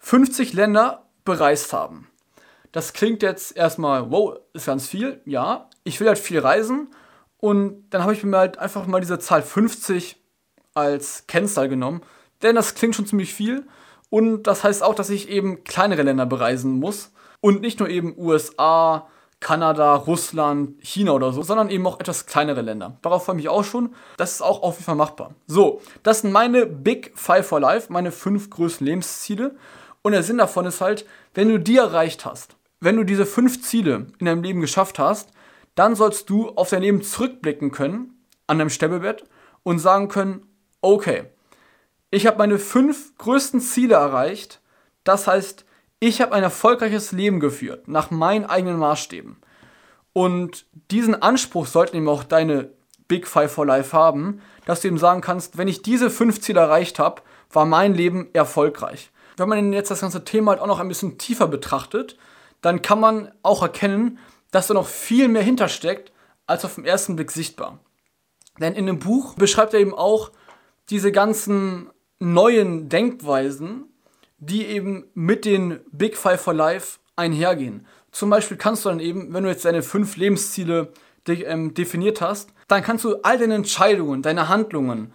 50 0.00 0.52
Länder 0.52 1.06
bereist 1.24 1.72
haben. 1.72 2.08
Das 2.72 2.92
klingt 2.92 3.22
jetzt 3.22 3.56
erstmal, 3.56 4.10
wow, 4.10 4.38
ist 4.52 4.66
ganz 4.66 4.86
viel, 4.86 5.20
ja. 5.24 5.68
Ich 5.84 6.00
will 6.00 6.08
halt 6.08 6.18
viel 6.18 6.38
reisen 6.38 6.88
und 7.38 7.88
dann 7.90 8.02
habe 8.02 8.12
ich 8.12 8.24
mir 8.24 8.36
halt 8.36 8.58
einfach 8.58 8.86
mal 8.86 9.00
diese 9.00 9.18
Zahl 9.18 9.42
50 9.42 10.16
als 10.74 11.26
Kennzahl 11.26 11.68
genommen, 11.68 12.02
denn 12.42 12.56
das 12.56 12.74
klingt 12.74 12.94
schon 12.94 13.06
ziemlich 13.06 13.32
viel 13.32 13.66
und 14.10 14.44
das 14.44 14.64
heißt 14.64 14.82
auch, 14.82 14.94
dass 14.94 15.10
ich 15.10 15.28
eben 15.28 15.64
kleinere 15.64 16.02
Länder 16.02 16.26
bereisen 16.26 16.78
muss. 16.78 17.12
Und 17.40 17.60
nicht 17.60 17.80
nur 17.80 17.88
eben 17.88 18.14
USA, 18.16 19.08
Kanada, 19.40 19.94
Russland, 19.94 20.82
China 20.82 21.12
oder 21.12 21.32
so, 21.32 21.42
sondern 21.42 21.68
eben 21.68 21.86
auch 21.86 22.00
etwas 22.00 22.26
kleinere 22.26 22.62
Länder. 22.62 22.96
Darauf 23.02 23.24
freue 23.24 23.36
ich 23.36 23.42
mich 23.42 23.48
auch 23.48 23.64
schon. 23.64 23.94
Das 24.16 24.32
ist 24.32 24.42
auch 24.42 24.62
auf 24.62 24.76
jeden 24.76 24.84
Fall 24.84 24.94
machbar. 24.94 25.34
So, 25.46 25.80
das 26.02 26.22
sind 26.22 26.32
meine 26.32 26.66
Big 26.66 27.12
Five 27.14 27.46
for 27.46 27.60
Life, 27.60 27.92
meine 27.92 28.10
fünf 28.10 28.50
größten 28.50 28.86
Lebensziele. 28.86 29.54
Und 30.02 30.12
der 30.12 30.22
Sinn 30.22 30.38
davon 30.38 30.66
ist 30.66 30.80
halt, 30.80 31.04
wenn 31.34 31.48
du 31.48 31.60
die 31.60 31.76
erreicht 31.76 32.24
hast, 32.24 32.55
wenn 32.80 32.96
du 32.96 33.04
diese 33.04 33.26
fünf 33.26 33.62
Ziele 33.62 34.06
in 34.18 34.26
deinem 34.26 34.42
Leben 34.42 34.60
geschafft 34.60 34.98
hast, 34.98 35.30
dann 35.74 35.94
sollst 35.94 36.30
du 36.30 36.50
auf 36.50 36.70
dein 36.70 36.82
Leben 36.82 37.02
zurückblicken 37.02 37.70
können, 37.70 38.22
an 38.46 38.58
deinem 38.58 38.70
Sterbebett, 38.70 39.24
und 39.62 39.78
sagen 39.78 40.08
können, 40.08 40.46
okay, 40.80 41.24
ich 42.10 42.26
habe 42.26 42.38
meine 42.38 42.58
fünf 42.58 43.16
größten 43.18 43.60
Ziele 43.60 43.94
erreicht. 43.96 44.60
Das 45.04 45.26
heißt, 45.26 45.64
ich 45.98 46.20
habe 46.20 46.34
ein 46.34 46.42
erfolgreiches 46.42 47.12
Leben 47.12 47.40
geführt, 47.40 47.88
nach 47.88 48.10
meinen 48.10 48.44
eigenen 48.44 48.78
Maßstäben. 48.78 49.36
Und 50.12 50.66
diesen 50.90 51.20
Anspruch 51.20 51.66
sollten 51.66 51.96
eben 51.96 52.08
auch 52.08 52.24
deine 52.24 52.70
Big 53.08 53.26
Five 53.26 53.52
for 53.52 53.66
Life 53.66 53.96
haben, 53.96 54.40
dass 54.64 54.80
du 54.80 54.88
eben 54.88 54.98
sagen 54.98 55.20
kannst, 55.20 55.58
wenn 55.58 55.68
ich 55.68 55.82
diese 55.82 56.10
fünf 56.10 56.40
Ziele 56.40 56.60
erreicht 56.60 56.98
habe, 56.98 57.22
war 57.52 57.66
mein 57.66 57.94
Leben 57.94 58.28
erfolgreich. 58.32 59.10
Wenn 59.36 59.48
man 59.48 59.72
jetzt 59.72 59.90
das 59.90 60.00
ganze 60.00 60.24
Thema 60.24 60.52
halt 60.52 60.60
auch 60.60 60.66
noch 60.66 60.80
ein 60.80 60.88
bisschen 60.88 61.18
tiefer 61.18 61.46
betrachtet, 61.46 62.16
dann 62.66 62.82
kann 62.82 63.00
man 63.00 63.32
auch 63.42 63.62
erkennen, 63.62 64.18
dass 64.50 64.66
da 64.66 64.74
noch 64.74 64.88
viel 64.88 65.28
mehr 65.28 65.42
hintersteckt, 65.42 66.12
als 66.46 66.64
auf 66.64 66.74
den 66.74 66.84
ersten 66.84 67.16
Blick 67.16 67.30
sichtbar. 67.30 67.80
Denn 68.60 68.74
in 68.74 68.86
dem 68.86 68.98
Buch 68.98 69.34
beschreibt 69.34 69.74
er 69.74 69.80
eben 69.80 69.94
auch 69.94 70.30
diese 70.90 71.12
ganzen 71.12 71.90
neuen 72.18 72.88
Denkweisen, 72.88 73.92
die 74.38 74.66
eben 74.66 75.10
mit 75.14 75.44
den 75.44 75.80
Big 75.92 76.16
Five 76.16 76.40
for 76.40 76.54
Life 76.54 76.98
einhergehen. 77.16 77.86
Zum 78.12 78.30
Beispiel 78.30 78.56
kannst 78.56 78.84
du 78.84 78.88
dann 78.88 79.00
eben, 79.00 79.32
wenn 79.34 79.44
du 79.44 79.50
jetzt 79.50 79.64
deine 79.64 79.82
fünf 79.82 80.16
Lebensziele 80.16 80.92
ähm, 81.28 81.74
definiert 81.74 82.20
hast, 82.20 82.52
dann 82.68 82.82
kannst 82.82 83.04
du 83.04 83.16
all 83.22 83.38
deine 83.38 83.54
Entscheidungen, 83.54 84.22
deine 84.22 84.48
Handlungen 84.48 85.12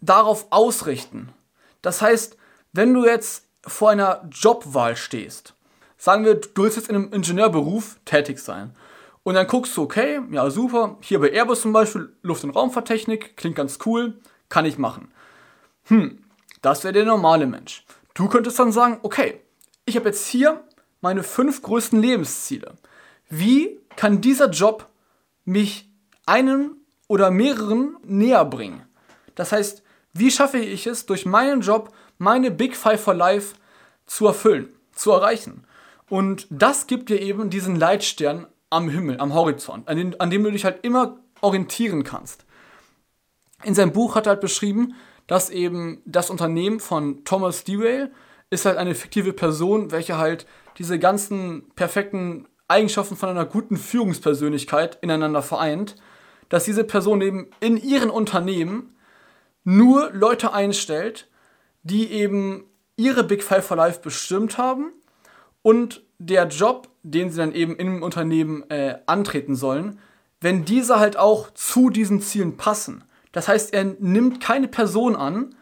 darauf 0.00 0.46
ausrichten. 0.50 1.32
Das 1.80 2.00
heißt, 2.00 2.36
wenn 2.72 2.94
du 2.94 3.04
jetzt 3.04 3.46
vor 3.66 3.90
einer 3.90 4.28
Jobwahl 4.30 4.96
stehst, 4.96 5.54
sagen 6.02 6.24
wir, 6.24 6.34
du 6.34 6.64
willst 6.64 6.76
jetzt 6.76 6.88
in 6.88 6.96
einem 6.96 7.12
Ingenieurberuf 7.12 7.96
tätig 8.04 8.40
sein. 8.40 8.74
Und 9.22 9.34
dann 9.34 9.46
guckst 9.46 9.76
du, 9.76 9.82
okay, 9.82 10.20
ja 10.32 10.50
super, 10.50 10.96
hier 11.00 11.20
bei 11.20 11.30
Airbus 11.30 11.60
zum 11.60 11.72
Beispiel, 11.72 12.12
Luft- 12.22 12.42
und 12.42 12.50
Raumfahrttechnik, 12.50 13.36
klingt 13.36 13.54
ganz 13.54 13.78
cool, 13.86 14.18
kann 14.48 14.64
ich 14.64 14.78
machen. 14.78 15.12
Hm, 15.84 16.18
das 16.60 16.82
wäre 16.82 16.92
der 16.92 17.04
normale 17.04 17.46
Mensch. 17.46 17.84
Du 18.14 18.28
könntest 18.28 18.58
dann 18.58 18.72
sagen, 18.72 18.98
okay, 19.04 19.40
ich 19.84 19.94
habe 19.94 20.08
jetzt 20.08 20.26
hier 20.26 20.64
meine 21.02 21.22
fünf 21.22 21.62
größten 21.62 22.02
Lebensziele. 22.02 22.74
Wie 23.28 23.78
kann 23.94 24.20
dieser 24.20 24.50
Job 24.50 24.88
mich 25.44 25.88
einem 26.26 26.78
oder 27.06 27.30
mehreren 27.30 27.96
näher 28.02 28.44
bringen? 28.44 28.82
Das 29.36 29.52
heißt, 29.52 29.84
wie 30.14 30.32
schaffe 30.32 30.58
ich 30.58 30.88
es, 30.88 31.06
durch 31.06 31.26
meinen 31.26 31.60
Job 31.60 31.94
meine 32.18 32.50
Big 32.50 32.76
Five 32.76 33.00
for 33.00 33.14
Life 33.14 33.54
zu 34.06 34.26
erfüllen, 34.26 34.68
zu 34.92 35.12
erreichen? 35.12 35.64
Und 36.08 36.46
das 36.50 36.86
gibt 36.86 37.08
dir 37.08 37.20
eben 37.20 37.50
diesen 37.50 37.76
Leitstern 37.76 38.46
am 38.70 38.88
Himmel, 38.88 39.18
am 39.18 39.34
Horizont, 39.34 39.88
an, 39.88 39.96
den, 39.96 40.20
an 40.20 40.30
dem 40.30 40.44
du 40.44 40.50
dich 40.50 40.64
halt 40.64 40.84
immer 40.84 41.18
orientieren 41.40 42.04
kannst. 42.04 42.44
In 43.64 43.74
seinem 43.74 43.92
Buch 43.92 44.14
hat 44.14 44.26
er 44.26 44.30
halt 44.30 44.40
beschrieben, 44.40 44.94
dass 45.26 45.50
eben 45.50 46.02
das 46.04 46.30
Unternehmen 46.30 46.80
von 46.80 47.24
Thomas 47.24 47.64
Derail 47.64 48.10
ist 48.50 48.64
halt 48.64 48.76
eine 48.76 48.94
fiktive 48.94 49.32
Person, 49.32 49.90
welche 49.90 50.18
halt 50.18 50.46
diese 50.78 50.98
ganzen 50.98 51.70
perfekten 51.74 52.48
Eigenschaften 52.68 53.16
von 53.16 53.28
einer 53.28 53.44
guten 53.44 53.76
Führungspersönlichkeit 53.76 54.98
ineinander 55.02 55.42
vereint, 55.42 55.96
dass 56.48 56.64
diese 56.64 56.84
Person 56.84 57.20
eben 57.20 57.50
in 57.60 57.76
ihren 57.76 58.10
Unternehmen 58.10 58.96
nur 59.64 60.10
Leute 60.12 60.52
einstellt, 60.52 61.28
die 61.82 62.10
eben 62.10 62.64
ihre 62.96 63.24
Big 63.24 63.42
Five 63.42 63.66
for 63.66 63.76
Life 63.76 64.00
bestimmt 64.00 64.58
haben 64.58 64.92
und 65.62 66.02
der 66.18 66.46
Job, 66.48 66.88
den 67.02 67.30
sie 67.30 67.38
dann 67.38 67.52
eben 67.52 67.76
im 67.76 68.02
Unternehmen 68.02 68.68
äh, 68.70 68.98
antreten 69.06 69.56
sollen, 69.56 69.98
wenn 70.40 70.64
diese 70.64 70.98
halt 70.98 71.16
auch 71.16 71.50
zu 71.54 71.90
diesen 71.90 72.20
Zielen 72.20 72.56
passen. 72.56 73.04
Das 73.32 73.48
heißt, 73.48 73.72
er 73.72 73.84
nimmt 73.84 74.40
keine 74.40 74.68
Person 74.68 75.16
an, 75.16 75.54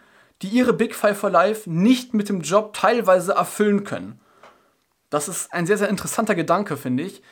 die 0.43 0.49
ihre 0.49 0.73
Big 0.73 0.95
Five 0.95 1.19
for 1.19 1.31
Life 1.31 1.69
nicht 1.71 2.15
mit 2.15 2.29
dem 2.29 2.41
Job 2.41 2.73
teilweise 2.73 3.33
erfüllen 3.33 3.85
können. 3.85 4.21
Das 5.11 5.29
ist 5.29 5.53
ein 5.53 5.67
sehr, 5.67 5.77
sehr 5.79 5.89
interessanter 5.89 6.35
Gedanke, 6.35 6.77
finde 6.77 7.03
ich. 7.03 7.23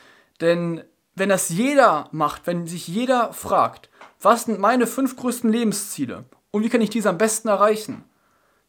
Denn 0.41 0.83
wenn 1.15 1.29
das 1.29 1.49
jeder 1.49 2.07
macht, 2.11 2.45
wenn 2.45 2.67
sich 2.67 2.87
jeder 2.87 3.33
fragt, 3.33 3.89
was 4.21 4.43
sind 4.45 4.59
meine 4.59 4.85
fünf 4.85 5.15
größten 5.15 5.51
Lebensziele 5.51 6.25
und 6.51 6.63
wie 6.63 6.69
kann 6.69 6.81
ich 6.81 6.89
diese 6.89 7.09
am 7.09 7.17
besten 7.17 7.47
erreichen? 7.47 8.03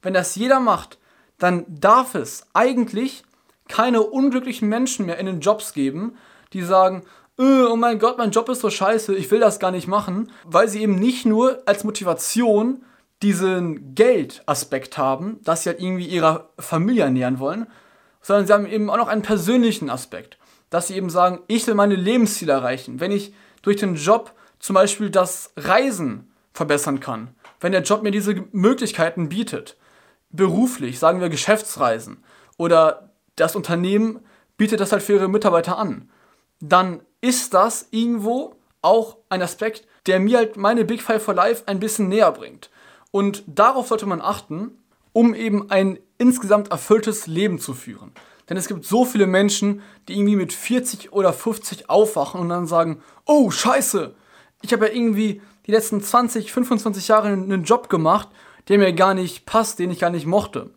Wenn 0.00 0.14
das 0.14 0.36
jeder 0.36 0.60
macht, 0.60 0.98
dann 1.38 1.64
darf 1.68 2.14
es 2.14 2.46
eigentlich 2.54 3.24
keine 3.70 4.02
unglücklichen 4.02 4.68
Menschen 4.68 5.06
mehr 5.06 5.18
in 5.18 5.26
den 5.26 5.40
Jobs 5.40 5.72
geben, 5.72 6.16
die 6.52 6.62
sagen, 6.62 7.04
äh, 7.38 7.62
oh 7.64 7.76
mein 7.76 7.98
Gott, 7.98 8.18
mein 8.18 8.32
Job 8.32 8.48
ist 8.48 8.60
so 8.60 8.68
scheiße, 8.68 9.14
ich 9.14 9.30
will 9.30 9.40
das 9.40 9.58
gar 9.58 9.70
nicht 9.70 9.88
machen, 9.88 10.30
weil 10.44 10.68
sie 10.68 10.82
eben 10.82 10.96
nicht 10.96 11.24
nur 11.24 11.62
als 11.64 11.84
Motivation 11.84 12.84
diesen 13.22 13.94
Geldaspekt 13.94 14.98
haben, 14.98 15.40
dass 15.44 15.62
sie 15.62 15.70
halt 15.70 15.80
irgendwie 15.80 16.06
ihrer 16.06 16.50
Familie 16.58 17.04
ernähren 17.04 17.38
wollen 17.38 17.66
sondern 18.22 18.46
sie 18.46 18.52
haben 18.52 18.66
eben 18.66 18.90
auch 18.90 18.96
noch 18.96 19.08
einen 19.08 19.22
persönlichen 19.22 19.90
Aspekt, 19.90 20.38
dass 20.68 20.88
sie 20.88 20.96
eben 20.96 21.10
sagen, 21.10 21.40
ich 21.46 21.66
will 21.66 21.74
meine 21.74 21.96
Lebensziele 21.96 22.52
erreichen. 22.52 23.00
Wenn 23.00 23.12
ich 23.12 23.34
durch 23.62 23.76
den 23.76 23.96
Job 23.96 24.32
zum 24.58 24.74
Beispiel 24.74 25.10
das 25.10 25.52
Reisen 25.56 26.30
verbessern 26.52 27.00
kann, 27.00 27.34
wenn 27.60 27.72
der 27.72 27.82
Job 27.82 28.02
mir 28.02 28.10
diese 28.10 28.34
Möglichkeiten 28.52 29.28
bietet, 29.28 29.76
beruflich, 30.30 30.98
sagen 30.98 31.20
wir 31.20 31.28
Geschäftsreisen, 31.28 32.22
oder 32.56 33.09
das 33.40 33.56
Unternehmen 33.56 34.20
bietet 34.56 34.80
das 34.80 34.92
halt 34.92 35.02
für 35.02 35.14
ihre 35.14 35.28
Mitarbeiter 35.28 35.78
an, 35.78 36.10
dann 36.60 37.00
ist 37.20 37.54
das 37.54 37.88
irgendwo 37.90 38.56
auch 38.82 39.16
ein 39.28 39.42
Aspekt, 39.42 39.86
der 40.06 40.20
mir 40.20 40.38
halt 40.38 40.56
meine 40.56 40.84
Big 40.84 41.02
Five 41.02 41.22
for 41.22 41.34
Life 41.34 41.64
ein 41.66 41.80
bisschen 41.80 42.08
näher 42.08 42.32
bringt. 42.32 42.70
Und 43.10 43.42
darauf 43.46 43.88
sollte 43.88 44.06
man 44.06 44.20
achten, 44.20 44.78
um 45.12 45.34
eben 45.34 45.70
ein 45.70 45.98
insgesamt 46.18 46.70
erfülltes 46.70 47.26
Leben 47.26 47.58
zu 47.58 47.74
führen. 47.74 48.12
Denn 48.48 48.56
es 48.56 48.68
gibt 48.68 48.84
so 48.84 49.04
viele 49.04 49.26
Menschen, 49.26 49.82
die 50.08 50.14
irgendwie 50.14 50.36
mit 50.36 50.52
40 50.52 51.12
oder 51.12 51.32
50 51.32 51.88
aufwachen 51.88 52.40
und 52.40 52.48
dann 52.48 52.66
sagen, 52.66 53.02
oh 53.26 53.50
scheiße, 53.50 54.14
ich 54.62 54.72
habe 54.72 54.86
ja 54.86 54.92
irgendwie 54.92 55.40
die 55.66 55.70
letzten 55.70 56.02
20, 56.02 56.52
25 56.52 57.08
Jahre 57.08 57.28
einen 57.28 57.64
Job 57.64 57.88
gemacht, 57.88 58.28
der 58.68 58.78
mir 58.78 58.92
gar 58.92 59.14
nicht 59.14 59.46
passt, 59.46 59.78
den 59.78 59.90
ich 59.90 60.00
gar 60.00 60.10
nicht 60.10 60.26
mochte. 60.26 60.70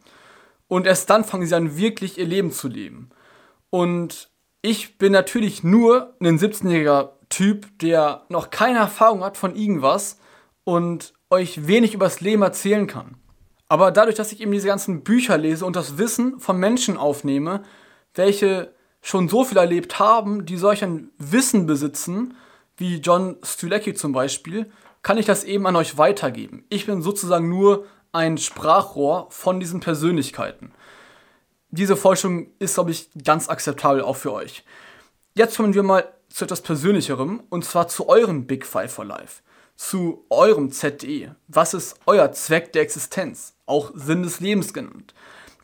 Und 0.73 0.87
erst 0.87 1.07
dann 1.11 1.23
fangen 1.23 1.45
sie 1.45 1.53
an, 1.53 1.77
wirklich 1.77 2.17
ihr 2.17 2.25
Leben 2.25 2.51
zu 2.51 2.67
leben. 2.67 3.11
Und 3.69 4.31
ich 4.63 4.97
bin 4.97 5.11
natürlich 5.11 5.63
nur 5.63 6.15
ein 6.19 6.39
17-jähriger 6.39 7.11
Typ, 7.29 7.67
der 7.77 8.25
noch 8.29 8.49
keine 8.49 8.79
Erfahrung 8.79 9.23
hat 9.23 9.37
von 9.37 9.55
irgendwas 9.55 10.17
und 10.63 11.13
euch 11.29 11.67
wenig 11.67 11.93
übers 11.93 12.21
Leben 12.21 12.41
erzählen 12.41 12.87
kann. 12.87 13.17
Aber 13.67 13.91
dadurch, 13.91 14.15
dass 14.15 14.31
ich 14.31 14.41
eben 14.41 14.51
diese 14.51 14.65
ganzen 14.65 15.03
Bücher 15.03 15.37
lese 15.37 15.63
und 15.63 15.75
das 15.75 15.99
Wissen 15.99 16.39
von 16.39 16.57
Menschen 16.57 16.97
aufnehme, 16.97 17.61
welche 18.15 18.73
schon 19.03 19.29
so 19.29 19.43
viel 19.43 19.59
erlebt 19.59 19.99
haben, 19.99 20.47
die 20.47 20.57
solch 20.57 20.83
ein 20.83 21.11
Wissen 21.19 21.67
besitzen, 21.67 22.33
wie 22.77 22.95
John 22.95 23.37
Stulecki 23.43 23.93
zum 23.93 24.11
Beispiel, 24.11 24.71
kann 25.03 25.19
ich 25.19 25.27
das 25.27 25.43
eben 25.43 25.67
an 25.67 25.75
euch 25.75 25.99
weitergeben. 25.99 26.65
Ich 26.69 26.87
bin 26.87 27.03
sozusagen 27.03 27.47
nur 27.47 27.85
ein 28.13 28.37
Sprachrohr 28.37 29.27
von 29.29 29.59
diesen 29.59 29.79
Persönlichkeiten. 29.81 30.71
Diese 31.69 31.97
Forschung 31.97 32.47
ist, 32.59 32.75
glaube 32.75 32.91
ich, 32.91 33.09
ganz 33.23 33.49
akzeptabel 33.49 34.03
auch 34.03 34.15
für 34.15 34.31
euch. 34.31 34.63
Jetzt 35.33 35.57
kommen 35.57 35.73
wir 35.73 35.83
mal 35.83 36.07
zu 36.29 36.45
etwas 36.45 36.61
Persönlicherem 36.61 37.43
und 37.49 37.65
zwar 37.65 37.87
zu 37.87 38.07
euren 38.07 38.47
Big 38.47 38.65
Five 38.65 38.93
for 38.93 39.05
Life 39.05 39.41
zu 39.75 40.25
eurem 40.29 40.71
ZDE. 40.71 41.35
Was 41.47 41.73
ist 41.73 41.99
euer 42.05 42.31
Zweck 42.31 42.73
der 42.73 42.83
Existenz? 42.83 43.55
Auch 43.65 43.91
Sinn 43.95 44.23
des 44.23 44.39
Lebens 44.39 44.73
genannt. 44.73 45.13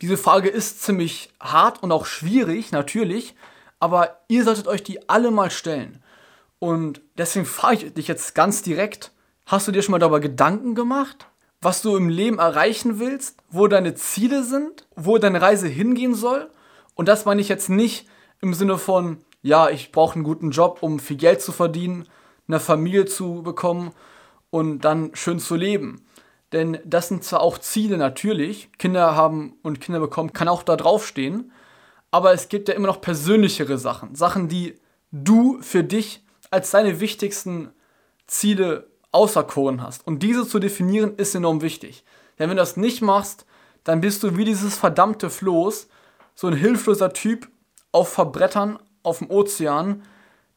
Diese 0.00 0.16
Frage 0.16 0.48
ist 0.48 0.82
ziemlich 0.82 1.30
hart 1.40 1.82
und 1.82 1.92
auch 1.92 2.06
schwierig, 2.06 2.72
natürlich, 2.72 3.34
aber 3.78 4.20
ihr 4.28 4.44
solltet 4.44 4.66
euch 4.66 4.82
die 4.82 5.08
alle 5.08 5.30
mal 5.30 5.50
stellen. 5.50 6.02
Und 6.58 7.00
deswegen 7.16 7.46
frage 7.46 7.86
ich 7.86 7.94
dich 7.94 8.08
jetzt 8.08 8.34
ganz 8.34 8.62
direkt, 8.62 9.12
hast 9.46 9.68
du 9.68 9.72
dir 9.72 9.82
schon 9.82 9.92
mal 9.92 9.98
darüber 9.98 10.20
Gedanken 10.20 10.74
gemacht, 10.74 11.26
was 11.60 11.82
du 11.82 11.96
im 11.96 12.08
Leben 12.08 12.38
erreichen 12.38 12.98
willst, 12.98 13.36
wo 13.50 13.66
deine 13.66 13.94
Ziele 13.94 14.44
sind, 14.44 14.86
wo 14.96 15.18
deine 15.18 15.42
Reise 15.42 15.68
hingehen 15.68 16.14
soll? 16.14 16.50
Und 16.94 17.08
das 17.08 17.24
meine 17.24 17.40
ich 17.40 17.48
jetzt 17.48 17.68
nicht 17.68 18.06
im 18.40 18.54
Sinne 18.54 18.78
von, 18.78 19.18
ja, 19.42 19.68
ich 19.68 19.92
brauche 19.92 20.14
einen 20.14 20.24
guten 20.24 20.50
Job, 20.50 20.78
um 20.80 20.98
viel 20.98 21.16
Geld 21.16 21.42
zu 21.42 21.52
verdienen, 21.52 22.06
eine 22.48 22.60
Familie 22.60 23.04
zu 23.04 23.42
bekommen 23.42 23.92
und 24.50 24.80
dann 24.80 25.14
schön 25.14 25.38
zu 25.38 25.54
leben. 25.54 26.04
Denn 26.52 26.78
das 26.84 27.08
sind 27.08 27.24
zwar 27.24 27.42
auch 27.42 27.58
Ziele 27.58 27.96
natürlich, 27.96 28.70
Kinder 28.78 29.14
haben 29.14 29.54
und 29.62 29.80
Kinder 29.80 30.00
bekommen, 30.00 30.32
kann 30.32 30.48
auch 30.48 30.62
da 30.62 30.76
draufstehen, 30.76 31.52
aber 32.10 32.32
es 32.32 32.48
gibt 32.48 32.68
ja 32.68 32.74
immer 32.74 32.88
noch 32.88 33.00
persönlichere 33.00 33.78
Sachen, 33.78 34.16
Sachen, 34.16 34.48
die 34.48 34.74
du 35.12 35.60
für 35.62 35.84
dich 35.84 36.24
als 36.50 36.72
deine 36.72 36.98
wichtigsten 36.98 37.70
Ziele 38.26 38.89
auserkoren 39.12 39.82
hast. 39.82 40.06
Und 40.06 40.22
diese 40.22 40.46
zu 40.46 40.58
definieren 40.58 41.14
ist 41.16 41.34
enorm 41.34 41.62
wichtig. 41.62 42.04
Denn 42.38 42.48
wenn 42.48 42.56
du 42.56 42.62
das 42.62 42.76
nicht 42.76 43.02
machst, 43.02 43.46
dann 43.84 44.00
bist 44.00 44.22
du 44.22 44.36
wie 44.36 44.44
dieses 44.44 44.76
verdammte 44.76 45.30
Floß, 45.30 45.88
so 46.34 46.46
ein 46.46 46.54
hilfloser 46.54 47.12
Typ 47.12 47.48
auf 47.92 48.08
Verbrettern 48.10 48.78
auf 49.02 49.18
dem 49.18 49.30
Ozean, 49.30 50.02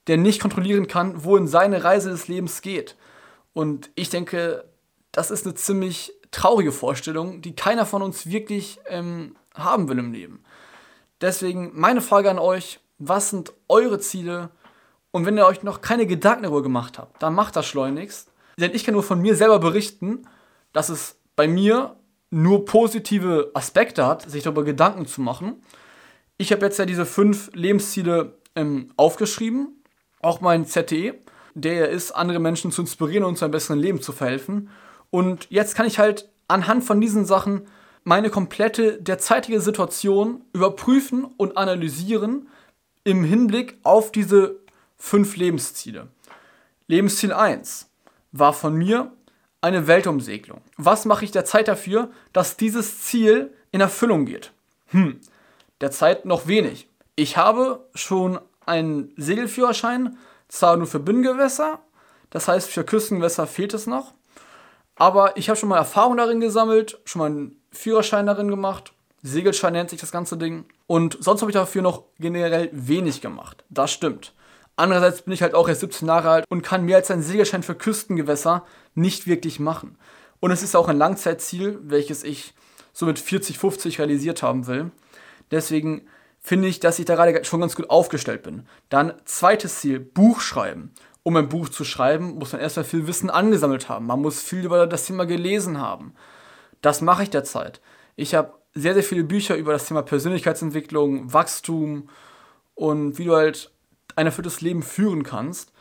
der 0.07 0.17
nicht 0.17 0.41
kontrollieren 0.41 0.87
kann, 0.87 1.23
wohin 1.23 1.47
seine 1.47 1.83
Reise 1.83 2.09
des 2.09 2.27
Lebens 2.27 2.61
geht. 2.61 2.95
Und 3.53 3.89
ich 3.95 4.09
denke, 4.09 4.65
das 5.11 5.31
ist 5.31 5.45
eine 5.45 5.55
ziemlich 5.55 6.13
traurige 6.31 6.71
Vorstellung, 6.71 7.41
die 7.41 7.55
keiner 7.55 7.85
von 7.85 8.01
uns 8.01 8.27
wirklich 8.27 8.79
ähm, 8.87 9.35
haben 9.53 9.87
will 9.87 9.99
im 9.99 10.11
Leben. 10.11 10.43
Deswegen 11.21 11.71
meine 11.73 12.01
Frage 12.01 12.29
an 12.29 12.39
euch, 12.39 12.79
was 12.97 13.29
sind 13.29 13.53
eure 13.69 13.99
Ziele? 13.99 14.49
Und 15.11 15.25
wenn 15.25 15.37
ihr 15.37 15.45
euch 15.45 15.63
noch 15.63 15.81
keine 15.81 16.07
Gedanken 16.07 16.43
darüber 16.43 16.63
gemacht 16.63 16.97
habt, 16.97 17.21
dann 17.21 17.35
macht 17.35 17.55
das 17.55 17.67
schleunigst. 17.67 18.29
Denn 18.59 18.73
ich 18.73 18.83
kann 18.83 18.93
nur 18.93 19.03
von 19.03 19.21
mir 19.21 19.35
selber 19.35 19.59
berichten, 19.59 20.27
dass 20.71 20.89
es 20.89 21.19
bei 21.35 21.47
mir 21.47 21.95
nur 22.29 22.65
positive 22.65 23.51
Aspekte 23.53 24.05
hat, 24.05 24.29
sich 24.29 24.43
darüber 24.43 24.63
Gedanken 24.63 25.05
zu 25.05 25.21
machen. 25.21 25.61
Ich 26.37 26.51
habe 26.51 26.65
jetzt 26.65 26.79
ja 26.79 26.85
diese 26.85 27.05
fünf 27.05 27.51
Lebensziele 27.53 28.37
ähm, 28.55 28.91
aufgeschrieben 28.97 29.83
auch 30.23 30.41
mein 30.41 30.65
ZTE, 30.65 31.15
der 31.53 31.89
ist, 31.89 32.11
andere 32.11 32.39
Menschen 32.39 32.71
zu 32.71 32.81
inspirieren 32.81 33.25
und 33.25 33.37
zu 33.37 33.45
einem 33.45 33.51
besseren 33.51 33.79
Leben 33.79 34.01
zu 34.01 34.11
verhelfen. 34.11 34.69
Und 35.11 35.47
jetzt 35.49 35.75
kann 35.75 35.85
ich 35.85 35.99
halt 35.99 36.29
anhand 36.47 36.83
von 36.83 36.99
diesen 36.99 37.25
Sachen 37.25 37.67
meine 38.03 38.29
komplette 38.29 39.01
derzeitige 39.01 39.61
Situation 39.61 40.41
überprüfen 40.53 41.25
und 41.25 41.57
analysieren 41.57 42.47
im 43.03 43.23
Hinblick 43.23 43.77
auf 43.83 44.11
diese 44.11 44.59
fünf 44.97 45.35
Lebensziele. 45.35 46.07
Lebensziel 46.87 47.33
1 47.33 47.89
war 48.33 48.51
von 48.51 48.75
mir 48.75 49.13
eine 49.61 49.87
Weltumsegelung. 49.87 50.61
Was 50.75 51.05
mache 51.05 51.23
ich 51.23 51.31
derzeit 51.31 51.69
dafür, 51.69 52.11
dass 52.33 52.57
dieses 52.57 52.99
Ziel 53.01 53.53
in 53.71 53.79
Erfüllung 53.79 54.25
geht? 54.25 54.51
Hm, 54.87 55.21
derzeit 55.79 56.25
noch 56.25 56.47
wenig. 56.47 56.89
Ich 57.15 57.37
habe 57.37 57.87
schon 57.95 58.39
einen 58.65 59.13
Segelführerschein, 59.15 60.17
zwar 60.49 60.75
nur 60.75 60.87
für 60.87 60.99
Binnengewässer, 60.99 61.79
das 62.29 62.47
heißt 62.47 62.69
für 62.69 62.83
Küstengewässer 62.83 63.47
fehlt 63.47 63.73
es 63.73 63.87
noch. 63.87 64.13
Aber 64.95 65.37
ich 65.37 65.49
habe 65.49 65.57
schon 65.57 65.69
mal 65.69 65.77
Erfahrung 65.77 66.17
darin 66.17 66.39
gesammelt, 66.39 66.99
schon 67.05 67.19
mal 67.19 67.25
einen 67.27 67.61
Führerschein 67.71 68.25
darin 68.25 68.49
gemacht. 68.49 68.93
Segelschein 69.21 69.73
nennt 69.73 69.89
sich 69.89 69.99
das 70.01 70.11
ganze 70.11 70.37
Ding. 70.37 70.65
Und 70.85 71.17
sonst 71.19 71.41
habe 71.41 71.51
ich 71.51 71.55
dafür 71.55 71.81
noch 71.81 72.03
generell 72.19 72.69
wenig 72.73 73.21
gemacht. 73.21 73.63
Das 73.69 73.91
stimmt. 73.91 74.33
Andererseits 74.75 75.21
bin 75.21 75.33
ich 75.33 75.41
halt 75.41 75.53
auch 75.53 75.69
erst 75.69 75.81
17 75.81 76.07
Jahre 76.07 76.29
alt 76.29 76.45
und 76.49 76.63
kann 76.63 76.85
mehr 76.85 76.97
als 76.97 77.11
einen 77.11 77.21
Segelschein 77.21 77.63
für 77.63 77.75
Küstengewässer 77.75 78.65
nicht 78.95 79.27
wirklich 79.27 79.59
machen. 79.59 79.97
Und 80.39 80.51
es 80.51 80.63
ist 80.63 80.75
auch 80.75 80.87
ein 80.87 80.97
Langzeitziel, 80.97 81.79
welches 81.83 82.23
ich 82.23 82.53
so 82.91 83.05
mit 83.05 83.19
40, 83.19 83.57
50 83.57 83.99
realisiert 83.99 84.43
haben 84.43 84.67
will. 84.67 84.91
Deswegen 85.51 86.07
finde 86.39 86.67
ich, 86.67 86.79
dass 86.79 86.99
ich 86.99 87.05
da 87.05 87.15
gerade 87.15 87.45
schon 87.45 87.61
ganz 87.61 87.75
gut 87.75 87.89
aufgestellt 87.89 88.43
bin. 88.43 88.67
Dann 88.89 89.13
zweites 89.25 89.79
Ziel, 89.79 89.99
Buch 89.99 90.41
schreiben. 90.41 90.93
Um 91.23 91.37
ein 91.37 91.47
Buch 91.47 91.69
zu 91.69 91.85
schreiben, 91.85 92.35
muss 92.35 92.51
man 92.51 92.61
erstmal 92.61 92.83
viel 92.83 93.07
Wissen 93.07 93.29
angesammelt 93.29 93.87
haben. 93.87 94.05
Man 94.07 94.21
muss 94.21 94.41
viel 94.41 94.65
über 94.65 94.85
das 94.87 95.05
Thema 95.05 95.25
gelesen 95.25 95.79
haben. 95.79 96.13
Das 96.81 96.99
mache 96.99 97.23
ich 97.23 97.29
derzeit. 97.29 97.79
Ich 98.17 98.35
habe 98.35 98.53
sehr, 98.73 98.93
sehr 98.93 99.03
viele 99.03 99.23
Bücher 99.23 99.55
über 99.55 99.71
das 99.71 99.85
Thema 99.85 100.01
Persönlichkeitsentwicklung, 100.01 101.31
Wachstum 101.31 102.09
und 102.75 103.17
wie 103.17 103.25
du 103.25 103.35
halt 103.35 103.72
ein 104.15 104.25
erfülltes 104.25 104.61
Leben 104.61 104.83
führen 104.83 105.23
kannst. 105.23 105.71